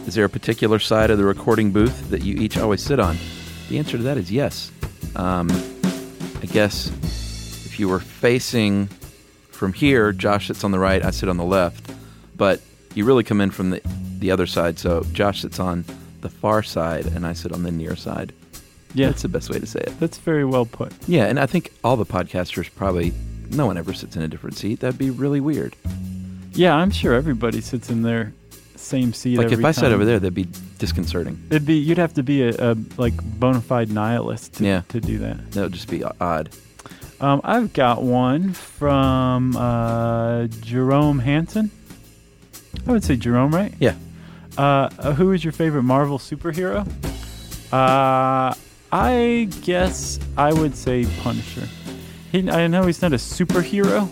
Is 0.06 0.14
there 0.16 0.26
a 0.26 0.30
particular 0.30 0.78
side 0.80 1.10
of 1.10 1.18
the 1.18 1.26
recording 1.26 1.72
booth 1.72 2.10
that 2.12 2.22
you 2.24 2.36
each 2.38 2.58
always 2.58 2.82
sit 2.82 3.00
on? 3.00 3.18
The 3.70 3.80
answer 3.80 3.98
to 3.98 4.04
that 4.04 4.18
is 4.18 4.32
yes. 4.32 4.72
Um, 5.16 5.50
I 6.42 6.46
guess 6.48 6.92
you 7.82 7.90
were 7.90 8.00
facing 8.00 8.88
from 9.50 9.74
here, 9.74 10.14
Josh 10.14 10.48
sits 10.48 10.64
on 10.64 10.72
the 10.72 10.80
right, 10.80 11.04
I 11.04 11.10
sit 11.12 11.28
on 11.28 11.38
the 11.38 11.44
left. 11.44 11.92
But 12.38 12.62
you 12.96 13.04
really 13.06 13.24
come 13.24 13.42
in 13.42 13.52
from 13.52 13.72
the, 13.72 13.82
the 14.20 14.32
other 14.32 14.46
side, 14.48 14.80
so 14.80 15.04
Josh 15.12 15.42
sits 15.42 15.60
on 15.60 15.84
the 16.22 16.30
far 16.30 16.62
side 16.64 17.08
and 17.08 17.26
I 17.26 17.34
sit 17.34 17.52
on 17.52 17.64
the 17.64 17.72
near 17.72 17.96
side. 17.96 18.34
Yeah, 18.94 19.08
That's 19.08 19.22
the 19.24 19.30
best 19.30 19.50
way 19.50 19.58
to 19.58 19.66
say 19.66 19.80
it. 19.80 20.00
that's 20.00 20.18
very 20.18 20.44
well 20.46 20.66
put. 20.66 20.92
Yeah, 21.08 21.26
and 21.26 21.40
I 21.40 21.46
think 21.46 21.72
all 21.84 21.96
the 21.96 22.06
podcasters 22.06 22.70
probably, 22.76 23.14
no 23.50 23.66
one 23.66 23.78
ever 23.78 23.94
sits 23.94 24.16
in 24.16 24.22
a 24.22 24.28
different 24.28 24.58
seat. 24.58 24.82
That'd 24.82 24.98
be 25.00 25.10
really 25.10 25.40
weird. 25.40 25.76
Yeah, 26.54 26.76
I'm 26.76 26.92
sure 26.92 27.14
everybody 27.14 27.62
sits 27.62 27.90
in 27.90 28.02
their 28.02 28.34
same 28.76 29.14
seat. 29.14 29.38
Like 29.38 29.52
if 29.54 29.64
I 29.64 29.72
sat 29.72 29.92
over 29.94 30.04
there, 30.04 30.20
that'd 30.20 30.34
be 30.34 30.48
disconcerting. 30.78 31.42
it'd 31.50 31.66
be 31.66 31.76
you'd 31.76 31.98
have 32.00 32.14
to 32.16 32.24
be 32.24 32.44
a, 32.44 32.72
a 32.74 32.76
like 32.98 33.14
bona 33.40 33.62
fide 33.62 33.90
nihilist 33.90 34.54
to, 34.56 34.66
Yeah. 34.66 34.82
to 34.90 35.00
do 35.00 35.20
that. 35.20 35.52
That 35.54 35.62
would 35.64 35.74
just 35.74 35.90
be 35.90 36.04
odd. 36.04 36.50
Um, 37.22 37.40
I've 37.44 37.72
got 37.74 38.02
one 38.04 38.54
from 38.54 39.56
uh, 39.56 40.48
Jerome 40.48 41.20
Hansen. 41.20 41.70
I 42.88 42.92
would 42.92 43.04
say 43.04 43.16
Jerome, 43.16 43.54
right? 43.54 43.74
Yeah. 43.80 43.96
Uh, 44.58 44.90
uh, 44.98 45.14
who 45.14 45.32
is 45.32 45.44
your 45.44 45.54
favorite 45.54 45.84
Marvel 45.84 46.18
superhero? 46.18 46.86
Uh, 47.72 48.54
I 48.92 49.48
guess 49.62 50.20
I 50.38 50.52
would 50.52 50.76
say 50.76 51.06
Punisher. 51.22 51.68
He, 52.32 52.50
I 52.50 52.68
know 52.68 52.84
he's 52.88 53.02
not 53.02 53.14
a 53.14 53.18
superhero. 53.18 54.10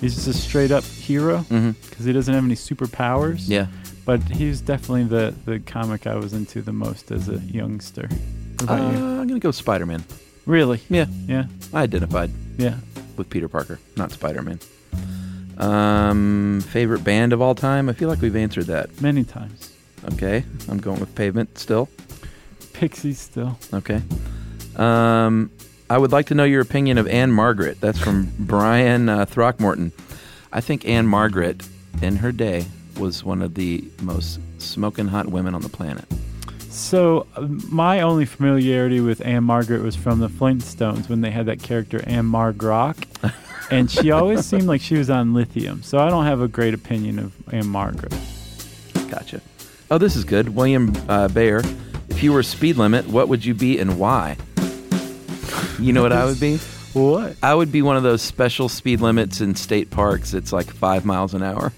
He's 0.00 0.14
just 0.16 0.28
a 0.28 0.34
straight 0.34 0.70
up 0.70 0.84
hero 0.84 1.38
Mm-hmm. 1.48 1.70
because 1.88 2.04
he 2.04 2.12
doesn't 2.12 2.32
have 2.34 2.44
any 2.44 2.54
superpowers. 2.54 3.44
Yeah. 3.48 3.66
But 4.04 4.22
he's 4.24 4.60
definitely 4.60 5.04
the, 5.04 5.34
the 5.46 5.60
comic 5.60 6.06
I 6.06 6.16
was 6.16 6.32
into 6.32 6.60
the 6.60 6.72
most 6.72 7.10
as 7.12 7.28
a 7.28 7.38
youngster. 7.38 8.08
What 8.58 8.70
Uh, 8.70 8.74
about 8.74 8.92
you? 8.92 9.04
I'm 9.04 9.26
gonna 9.26 9.40
go 9.40 9.52
Spider 9.52 9.86
Man. 9.86 10.04
Really? 10.46 10.80
Yeah, 10.88 11.06
Yeah. 11.26 11.46
I 11.72 11.82
identified 11.82 12.30
Yeah. 12.58 12.74
with 13.16 13.30
Peter 13.30 13.48
Parker, 13.48 13.78
not 13.96 14.10
Spider 14.12 14.42
Man. 14.42 14.58
Um, 15.58 16.60
favorite 16.68 17.04
band 17.04 17.32
of 17.32 17.40
all 17.42 17.54
time? 17.54 17.88
I 17.88 17.92
feel 17.92 18.08
like 18.08 18.20
we've 18.20 18.34
answered 18.36 18.66
that. 18.66 19.00
Many 19.00 19.22
times. 19.24 19.70
Okay, 20.14 20.44
I'm 20.68 20.78
going 20.78 20.98
with 20.98 21.14
Pavement 21.14 21.58
still. 21.58 21.88
Pixies 22.72 23.20
still. 23.20 23.58
Okay. 23.72 24.02
Um, 24.76 25.50
I 25.88 25.98
would 25.98 26.10
like 26.10 26.26
to 26.26 26.34
know 26.34 26.44
your 26.44 26.62
opinion 26.62 26.98
of 26.98 27.06
Ann-Margret. 27.06 27.80
That's 27.80 27.98
from 27.98 28.32
Brian 28.38 29.08
uh, 29.08 29.26
Throckmorton. 29.26 29.92
I 30.52 30.60
think 30.60 30.86
Ann-Margret, 30.86 31.62
in 32.00 32.16
her 32.16 32.32
day, 32.32 32.64
was 32.98 33.22
one 33.22 33.42
of 33.42 33.54
the 33.54 33.84
most 34.00 34.40
smoking 34.58 35.08
hot 35.08 35.28
women 35.28 35.54
on 35.54 35.62
the 35.62 35.68
planet. 35.68 36.04
So 36.72 37.26
uh, 37.36 37.42
my 37.68 38.00
only 38.00 38.24
familiarity 38.24 39.00
with 39.00 39.20
Ann-Margret 39.24 39.82
was 39.82 39.94
from 39.94 40.20
the 40.20 40.28
Flintstones 40.28 41.08
when 41.08 41.20
they 41.20 41.30
had 41.30 41.46
that 41.46 41.62
character 41.62 42.02
Ann-Margrock, 42.06 42.96
and 43.70 43.90
she 43.90 44.10
always 44.10 44.46
seemed 44.46 44.64
like 44.64 44.80
she 44.80 44.96
was 44.96 45.10
on 45.10 45.34
lithium. 45.34 45.82
So 45.82 45.98
I 45.98 46.08
don't 46.08 46.24
have 46.24 46.40
a 46.40 46.48
great 46.48 46.72
opinion 46.72 47.18
of 47.18 47.34
Ann-Margret. 47.52 48.14
Gotcha. 49.10 49.42
Oh, 49.90 49.98
this 49.98 50.16
is 50.16 50.24
good. 50.24 50.54
William 50.54 50.94
uh, 51.10 51.28
Bayer. 51.28 51.62
If 52.08 52.22
you 52.22 52.32
were 52.32 52.42
speed 52.42 52.76
limit, 52.76 53.06
what 53.06 53.28
would 53.28 53.44
you 53.44 53.52
be 53.52 53.78
and 53.78 53.98
why? 53.98 54.38
You 55.78 55.92
know 55.92 56.02
what 56.02 56.12
I 56.12 56.24
would 56.24 56.40
be? 56.40 56.58
What? 56.92 57.36
I 57.42 57.54
would 57.54 57.72
be 57.72 57.80
one 57.80 57.96
of 57.96 58.02
those 58.02 58.20
special 58.20 58.68
speed 58.68 59.00
limits 59.00 59.40
in 59.40 59.54
state 59.54 59.88
parks. 59.88 60.34
It's 60.34 60.52
like 60.52 60.66
five 60.66 61.06
miles 61.06 61.32
an 61.32 61.42
hour. 61.42 61.72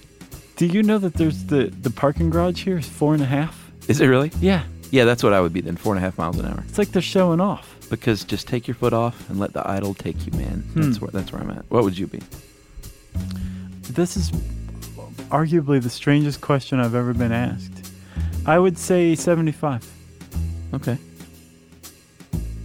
Do 0.57 0.67
you 0.67 0.83
know 0.83 0.99
that 0.99 1.15
there's 1.15 1.45
the 1.45 1.67
the 1.67 1.91
parking 1.91 2.31
garage 2.31 2.65
here 2.65 2.79
is 2.79 2.89
four 2.89 3.15
and 3.15 3.23
a 3.23 3.27
half? 3.27 3.71
Is 3.87 4.01
it 4.01 4.07
really? 4.07 4.33
Yeah, 4.41 4.65
Yeah, 4.95 5.05
that's 5.05 5.25
what 5.25 5.33
I 5.33 5.41
would 5.41 5.53
be 5.53 5.61
then. 5.61 5.77
Four 5.77 5.93
and 5.93 5.99
a 5.99 6.07
half 6.07 6.17
miles 6.19 6.39
an 6.39 6.47
hour. 6.47 6.63
it's 6.69 6.79
like 6.79 6.93
they're 6.93 7.03
showing 7.03 7.41
off. 7.41 7.75
Because 7.91 8.23
just 8.23 8.47
take 8.47 8.69
your 8.69 8.77
foot 8.77 8.93
off 8.93 9.29
and 9.29 9.41
let 9.41 9.53
the 9.53 9.69
idle 9.69 9.93
take 9.93 10.25
you, 10.25 10.31
man. 10.39 10.61
Hmm. 10.73 10.83
That's 10.83 11.01
where 11.01 11.11
that's 11.11 11.33
where 11.33 11.43
I'm 11.43 11.51
at. 11.51 11.65
What 11.69 11.83
would 11.83 11.99
you 11.99 12.07
be? 12.07 12.21
This 13.91 14.17
is 14.17 14.31
arguably 15.31 15.83
the 15.83 15.91
strangest 15.91 16.43
question 16.43 16.79
I've 16.79 16.95
ever 16.95 17.13
been 17.13 17.33
asked. 17.33 17.93
I 18.47 18.57
would 18.57 18.79
say 18.79 19.17
75. 19.17 19.85
Okay. 20.75 20.97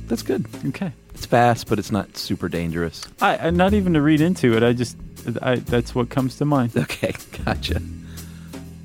That's 0.05 0.21
good. 0.21 0.45
Okay. 0.67 0.91
It's 1.15 1.25
fast, 1.25 1.67
but 1.67 1.79
it's 1.79 1.91
not 1.91 2.15
super 2.15 2.47
dangerous. 2.47 3.07
I, 3.21 3.47
I 3.47 3.49
not 3.49 3.73
even 3.73 3.93
to 3.95 4.03
read 4.03 4.21
into 4.21 4.55
it. 4.55 4.61
I 4.61 4.73
just 4.73 4.97
I, 5.41 5.55
that's 5.55 5.95
what 5.95 6.11
comes 6.11 6.37
to 6.37 6.45
mind. 6.45 6.77
Okay, 6.77 7.15
gotcha. 7.43 7.81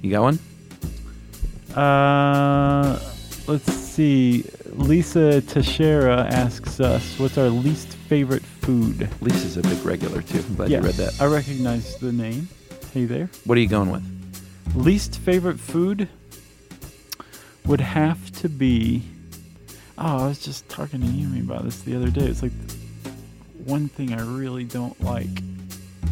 You 0.01 0.11
got 0.13 0.23
one? 0.23 0.39
Uh, 1.77 2.99
let's 3.47 3.73
see. 3.73 4.45
Lisa 4.73 5.41
Teixeira 5.41 6.27
asks 6.31 6.81
us, 6.81 7.19
"What's 7.19 7.39
our 7.39 7.49
least 7.49 7.89
favorite 7.89 8.43
food?" 8.43 9.09
Lisa's 9.21 9.57
a 9.57 9.63
big 9.63 9.85
regular 9.85 10.23
too. 10.23 10.39
I'm 10.39 10.55
glad 10.55 10.71
you 10.71 10.81
read 10.81 10.95
that. 10.95 11.21
I 11.21 11.27
recognize 11.27 11.97
the 11.99 12.13
name. 12.13 12.49
Hey 12.93 13.05
there. 13.05 13.29
What 13.45 13.59
are 13.59 13.61
you 13.61 13.69
going 13.69 13.91
with? 13.91 14.03
Least 14.75 15.19
favorite 15.19 15.61
food 15.61 16.09
would 17.67 17.81
have 17.81 18.31
to 18.41 18.49
be. 18.49 19.03
Oh, 19.97 20.25
I 20.25 20.29
was 20.29 20.41
just 20.41 20.69
talking 20.69 21.01
to 21.01 21.07
Yumi 21.07 21.43
about 21.43 21.65
this 21.65 21.81
the 21.83 21.95
other 21.95 22.11
day. 22.11 22.27
It's 22.27 22.43
like 22.43 22.53
one 23.65 23.89
thing 23.89 24.13
I 24.13 24.23
really 24.23 24.65
don't 24.65 25.01
like, 25.01 25.43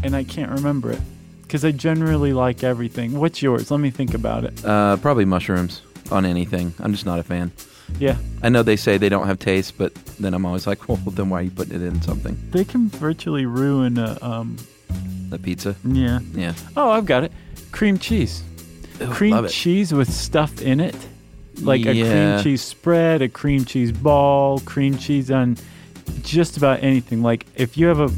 and 0.02 0.14
I 0.14 0.22
can't 0.24 0.50
remember 0.50 0.92
it 0.92 1.00
because 1.42 1.64
I 1.64 1.72
generally 1.72 2.32
like 2.32 2.62
everything. 2.62 3.18
What's 3.18 3.42
yours? 3.42 3.70
Let 3.70 3.80
me 3.80 3.90
think 3.90 4.14
about 4.14 4.44
it. 4.44 4.64
Uh, 4.64 4.96
probably 4.98 5.24
mushrooms 5.24 5.82
on 6.10 6.24
anything. 6.24 6.74
I'm 6.80 6.92
just 6.92 7.06
not 7.06 7.18
a 7.18 7.22
fan. 7.22 7.52
Yeah, 7.98 8.16
I 8.42 8.48
know 8.48 8.62
they 8.62 8.76
say 8.76 8.96
they 8.96 9.08
don't 9.10 9.26
have 9.26 9.38
taste, 9.38 9.76
but 9.76 9.94
then 10.18 10.32
I'm 10.34 10.46
always 10.46 10.66
like, 10.66 10.88
well, 10.88 10.96
then 10.98 11.28
why 11.30 11.40
are 11.40 11.42
you 11.42 11.50
putting 11.50 11.74
it 11.74 11.82
in 11.82 12.00
something? 12.02 12.36
they 12.50 12.64
can 12.64 12.88
virtually 12.88 13.44
ruin 13.46 13.98
a. 13.98 14.18
Um, 14.22 14.56
The 15.30 15.38
pizza? 15.38 15.74
yeah. 15.84 16.20
Yeah. 16.34 16.54
Oh, 16.76 16.90
I've 16.90 17.06
got 17.06 17.24
it. 17.24 17.32
Cream 17.70 17.98
cheese. 17.98 18.42
Cream 19.10 19.46
cheese 19.48 19.92
with 19.92 20.10
stuff 20.12 20.60
in 20.62 20.78
it. 20.80 20.94
Like 21.60 21.80
a 21.86 21.92
cream 21.92 22.42
cheese 22.42 22.62
spread, 22.62 23.20
a 23.22 23.28
cream 23.28 23.64
cheese 23.64 23.92
ball, 23.92 24.60
cream 24.60 24.96
cheese 24.96 25.30
on 25.30 25.56
just 26.22 26.56
about 26.56 26.82
anything. 26.82 27.22
Like 27.22 27.46
if 27.56 27.76
you 27.76 27.86
have 27.86 28.00
a 28.00 28.10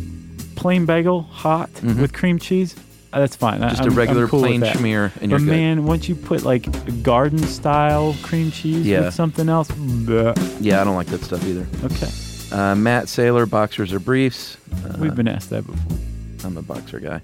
plain 0.57 0.87
bagel 0.87 1.23
hot 1.23 1.70
Mhm. 1.75 2.01
with 2.01 2.12
cream 2.12 2.38
cheese, 2.38 2.75
that's 3.20 3.37
fine. 3.37 3.61
Just 3.61 3.83
I'm- 3.83 3.92
a 3.92 3.94
regular 3.94 4.27
cool 4.29 4.40
plain 4.40 4.61
schmear, 4.62 5.12
and 5.20 5.31
But 5.31 5.31
you're 5.31 5.38
good. 5.40 5.46
man, 5.48 5.85
once 5.85 6.09
you 6.09 6.14
put 6.14 6.42
like 6.42 7.03
garden 7.03 7.38
style 7.38 8.16
cream 8.22 8.50
cheese 8.50 8.87
Yeah. 8.87 9.00
with 9.07 9.14
something 9.14 9.48
else, 9.48 9.68
bleh. 9.68 10.37
Yeah, 10.61 10.81
I 10.81 10.85
don't 10.85 10.96
like 10.96 11.07
that 11.09 11.22
stuff 11.22 11.46
either. 11.46 11.66
okay. 11.85 12.09
Uh, 12.53 12.74
Matt 12.74 13.07
Saylor, 13.07 13.48
boxers 13.48 13.92
or 13.92 13.98
briefs? 13.98 14.57
Uh, 14.85 14.96
We've 14.98 15.14
been 15.14 15.29
asked 15.29 15.50
that 15.50 15.66
before. 15.66 15.98
I'm 16.44 16.57
a 16.57 16.62
boxer 16.62 17.00
guy. 17.00 17.20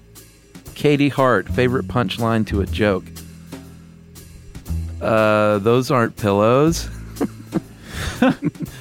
Katie 0.75 1.09
Hart, 1.09 1.47
favorite 1.47 1.87
punchline 1.87 2.45
to 2.47 2.61
a 2.61 2.65
joke? 2.65 3.03
Uh, 5.01 5.57
those 5.59 5.89
aren't 5.91 6.15
pillows. 6.17 6.89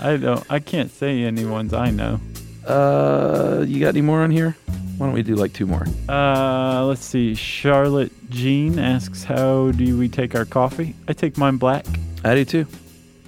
I 0.01 0.17
don't. 0.17 0.45
I 0.51 0.59
can't 0.61 0.91
say 0.91 1.23
any 1.25 1.45
ones 1.45 1.73
I 1.73 1.91
know. 1.91 2.21
Uh, 2.67 3.65
you 3.67 3.81
got 3.81 3.89
any 3.89 4.03
more 4.03 4.21
on 4.23 4.31
here? 4.31 4.57
Why 5.01 5.07
don't 5.07 5.15
we 5.15 5.23
do 5.23 5.35
like 5.35 5.55
two 5.55 5.65
more? 5.65 5.87
Uh, 6.11 6.85
let's 6.85 7.03
see. 7.03 7.35
Charlotte 7.35 8.13
Jean 8.29 8.79
asks, 8.79 9.25
"How 9.25 9.71
do 9.73 9.97
we 9.97 10.11
take 10.11 10.35
our 10.35 10.45
coffee?" 10.45 10.95
I 11.09 11.15
take 11.15 11.39
mine 11.39 11.57
black. 11.57 11.87
I 12.23 12.35
do 12.35 12.45
too. 12.45 12.67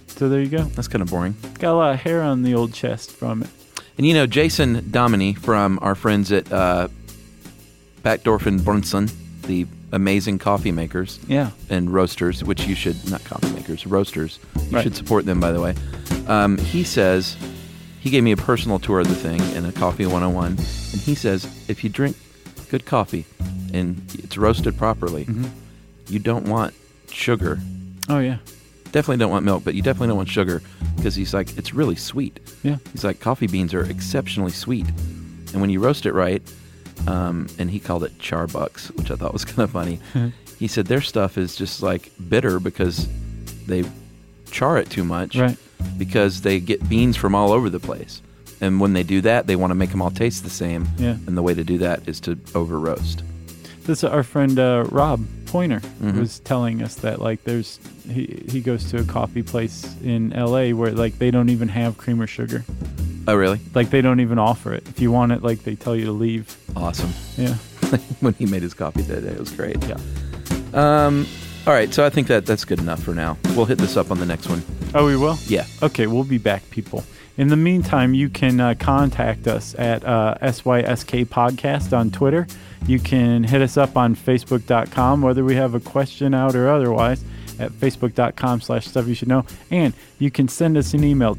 So 0.08 0.28
there 0.28 0.42
you 0.42 0.50
go. 0.50 0.64
That's 0.64 0.86
kind 0.86 1.00
of 1.00 1.08
boring. 1.08 1.34
Got 1.58 1.72
a 1.72 1.78
lot 1.78 1.94
of 1.94 2.00
hair 2.00 2.20
on 2.20 2.42
the 2.42 2.54
old 2.54 2.74
chest 2.74 3.10
from 3.10 3.42
it. 3.42 3.48
And 3.96 4.06
you 4.06 4.12
know, 4.12 4.26
Jason 4.26 4.86
Dominy 4.90 5.32
from 5.32 5.78
our 5.80 5.94
friends 5.94 6.30
at 6.30 6.52
uh, 6.52 6.88
Batdorf 8.02 8.44
and 8.44 8.62
Bronson, 8.62 9.08
the 9.46 9.66
amazing 9.92 10.38
coffee 10.40 10.72
makers 10.72 11.20
Yeah. 11.26 11.52
and 11.70 11.88
roasters, 11.90 12.44
which 12.44 12.66
you 12.66 12.74
should, 12.74 13.10
not 13.10 13.24
coffee 13.24 13.50
makers, 13.54 13.86
roasters. 13.86 14.38
You 14.56 14.76
Right. 14.76 14.82
should 14.82 14.94
support 14.94 15.24
them, 15.24 15.40
by 15.40 15.52
the 15.52 15.60
way. 15.62 15.74
Um, 16.26 16.58
he 16.58 16.84
says, 16.84 17.34
he 18.02 18.10
gave 18.10 18.22
me 18.24 18.32
a 18.32 18.36
personal 18.36 18.78
tour 18.78 19.00
of 19.00 19.08
the 19.08 19.14
thing 19.14 19.40
in 19.56 19.64
a 19.64 19.72
Coffee 19.72 20.04
101. 20.06 20.46
And 20.48 20.58
he 20.58 21.14
says, 21.14 21.44
if 21.68 21.82
you 21.84 21.88
drink 21.90 22.16
good 22.70 22.84
coffee 22.84 23.24
and 23.72 24.02
it's 24.14 24.36
roasted 24.36 24.76
properly, 24.76 25.24
Mm-hmm. 25.24 25.46
you 26.08 26.18
don't 26.18 26.46
want 26.48 26.74
sugar. 27.10 27.58
Oh 28.08 28.18
yeah. 28.18 28.38
Definitely 28.90 29.18
don't 29.18 29.30
want 29.30 29.44
milk, 29.44 29.64
but 29.64 29.74
you 29.74 29.80
definitely 29.82 30.08
don't 30.08 30.16
want 30.18 30.28
sugar 30.28 30.60
because 30.96 31.14
he's 31.14 31.32
like, 31.32 31.56
it's 31.56 31.72
really 31.72 31.94
sweet. 31.96 32.40
Yeah. 32.62 32.76
He's 32.92 33.04
like, 33.04 33.20
coffee 33.20 33.46
beans 33.46 33.72
are 33.72 33.84
exceptionally 33.84 34.50
sweet. 34.52 34.86
And 35.52 35.60
when 35.60 35.70
you 35.70 35.80
roast 35.80 36.04
it 36.04 36.12
right, 36.12 36.42
um, 37.06 37.46
and 37.58 37.70
he 37.70 37.80
called 37.80 38.04
it 38.04 38.16
charbucks, 38.18 38.94
which 38.96 39.10
I 39.10 39.14
thought 39.16 39.32
was 39.32 39.44
kind 39.46 39.60
of 39.60 39.70
funny. 39.70 40.00
he 40.58 40.66
said 40.68 40.86
their 40.86 41.00
stuff 41.00 41.38
is 41.38 41.56
just 41.56 41.82
like 41.82 42.10
bitter 42.28 42.60
because 42.60 43.08
they 43.66 43.84
char 44.50 44.76
it 44.78 44.90
too 44.90 45.04
much. 45.04 45.36
Right. 45.36 45.56
Because 45.98 46.42
they 46.42 46.60
get 46.60 46.88
beans 46.88 47.16
from 47.16 47.34
all 47.34 47.52
over 47.52 47.68
the 47.70 47.80
place. 47.80 48.20
And 48.60 48.80
when 48.80 48.92
they 48.92 49.02
do 49.02 49.20
that, 49.22 49.46
they 49.46 49.56
want 49.56 49.70
to 49.70 49.74
make 49.74 49.90
them 49.90 50.00
all 50.02 50.10
taste 50.10 50.44
the 50.44 50.50
same. 50.50 50.86
Yeah. 50.98 51.16
And 51.26 51.36
the 51.36 51.42
way 51.42 51.54
to 51.54 51.64
do 51.64 51.78
that 51.78 52.06
is 52.08 52.20
to 52.20 52.38
over 52.54 52.78
roast. 52.78 53.22
This 53.84 54.04
our 54.04 54.22
friend 54.22 54.58
uh, 54.58 54.84
Rob 54.90 55.24
Pointer 55.46 55.80
Mm-hmm. 55.80 56.18
was 56.20 56.38
telling 56.40 56.82
us 56.82 56.94
that 56.96 57.20
like 57.20 57.42
there's 57.44 57.80
he 58.08 58.42
he 58.48 58.60
goes 58.60 58.88
to 58.90 58.98
a 58.98 59.04
coffee 59.04 59.42
place 59.42 59.84
in 60.02 60.32
L.A. 60.32 60.72
where 60.72 60.92
like 60.92 61.18
they 61.18 61.30
don't 61.32 61.48
even 61.50 61.68
have 61.68 61.98
cream 61.98 62.20
or 62.20 62.26
sugar. 62.28 62.64
Oh, 63.26 63.34
really? 63.34 63.58
Like 63.74 63.90
they 63.90 64.00
don't 64.00 64.20
even 64.20 64.38
offer 64.38 64.72
it. 64.72 64.86
If 64.88 65.00
you 65.00 65.10
want 65.12 65.32
it, 65.32 65.42
like 65.42 65.64
they 65.64 65.74
tell 65.74 65.94
you 65.96 66.04
to 66.06 66.12
leave. 66.12 66.56
Awesome. 66.76 67.12
Yeah. 67.36 67.54
when 68.20 68.34
he 68.34 68.46
made 68.46 68.62
his 68.62 68.74
coffee 68.74 69.02
that 69.02 69.20
day, 69.22 69.28
it 69.30 69.38
was 69.40 69.50
great. 69.50 69.76
Yeah. 69.84 69.98
Um, 70.74 71.26
all 71.66 71.72
right, 71.72 71.92
so 71.92 72.04
I 72.04 72.10
think 72.10 72.28
that 72.28 72.46
that's 72.46 72.64
good 72.64 72.80
enough 72.80 73.02
for 73.02 73.14
now. 73.14 73.38
We'll 73.54 73.66
hit 73.66 73.78
this 73.78 73.96
up 73.96 74.10
on 74.10 74.18
the 74.18 74.26
next 74.26 74.48
one. 74.48 74.62
Oh, 74.94 75.06
we 75.06 75.16
will. 75.16 75.38
Yeah. 75.46 75.66
Okay, 75.82 76.06
we'll 76.06 76.24
be 76.24 76.38
back, 76.38 76.68
people. 76.70 77.04
In 77.38 77.48
the 77.48 77.56
meantime, 77.56 78.14
you 78.14 78.28
can 78.28 78.60
uh, 78.60 78.74
contact 78.78 79.46
us 79.46 79.74
at 79.78 80.04
uh, 80.04 80.36
SYSK 80.42 81.26
Podcast 81.26 81.96
on 81.96 82.10
Twitter. 82.10 82.46
You 82.86 82.98
can 82.98 83.44
hit 83.44 83.62
us 83.62 83.76
up 83.76 83.96
on 83.96 84.14
Facebook.com, 84.14 85.22
whether 85.22 85.44
we 85.44 85.54
have 85.54 85.74
a 85.74 85.80
question 85.80 86.34
out 86.34 86.54
or 86.54 86.68
otherwise, 86.68 87.24
at 87.58 87.70
Facebook.com 87.72 88.60
slash 88.60 88.86
Stuff 88.88 89.06
You 89.06 89.14
Should 89.14 89.28
Know. 89.28 89.46
And 89.70 89.94
you 90.18 90.30
can 90.30 90.48
send 90.48 90.76
us 90.76 90.92
an 90.94 91.04
email 91.04 91.36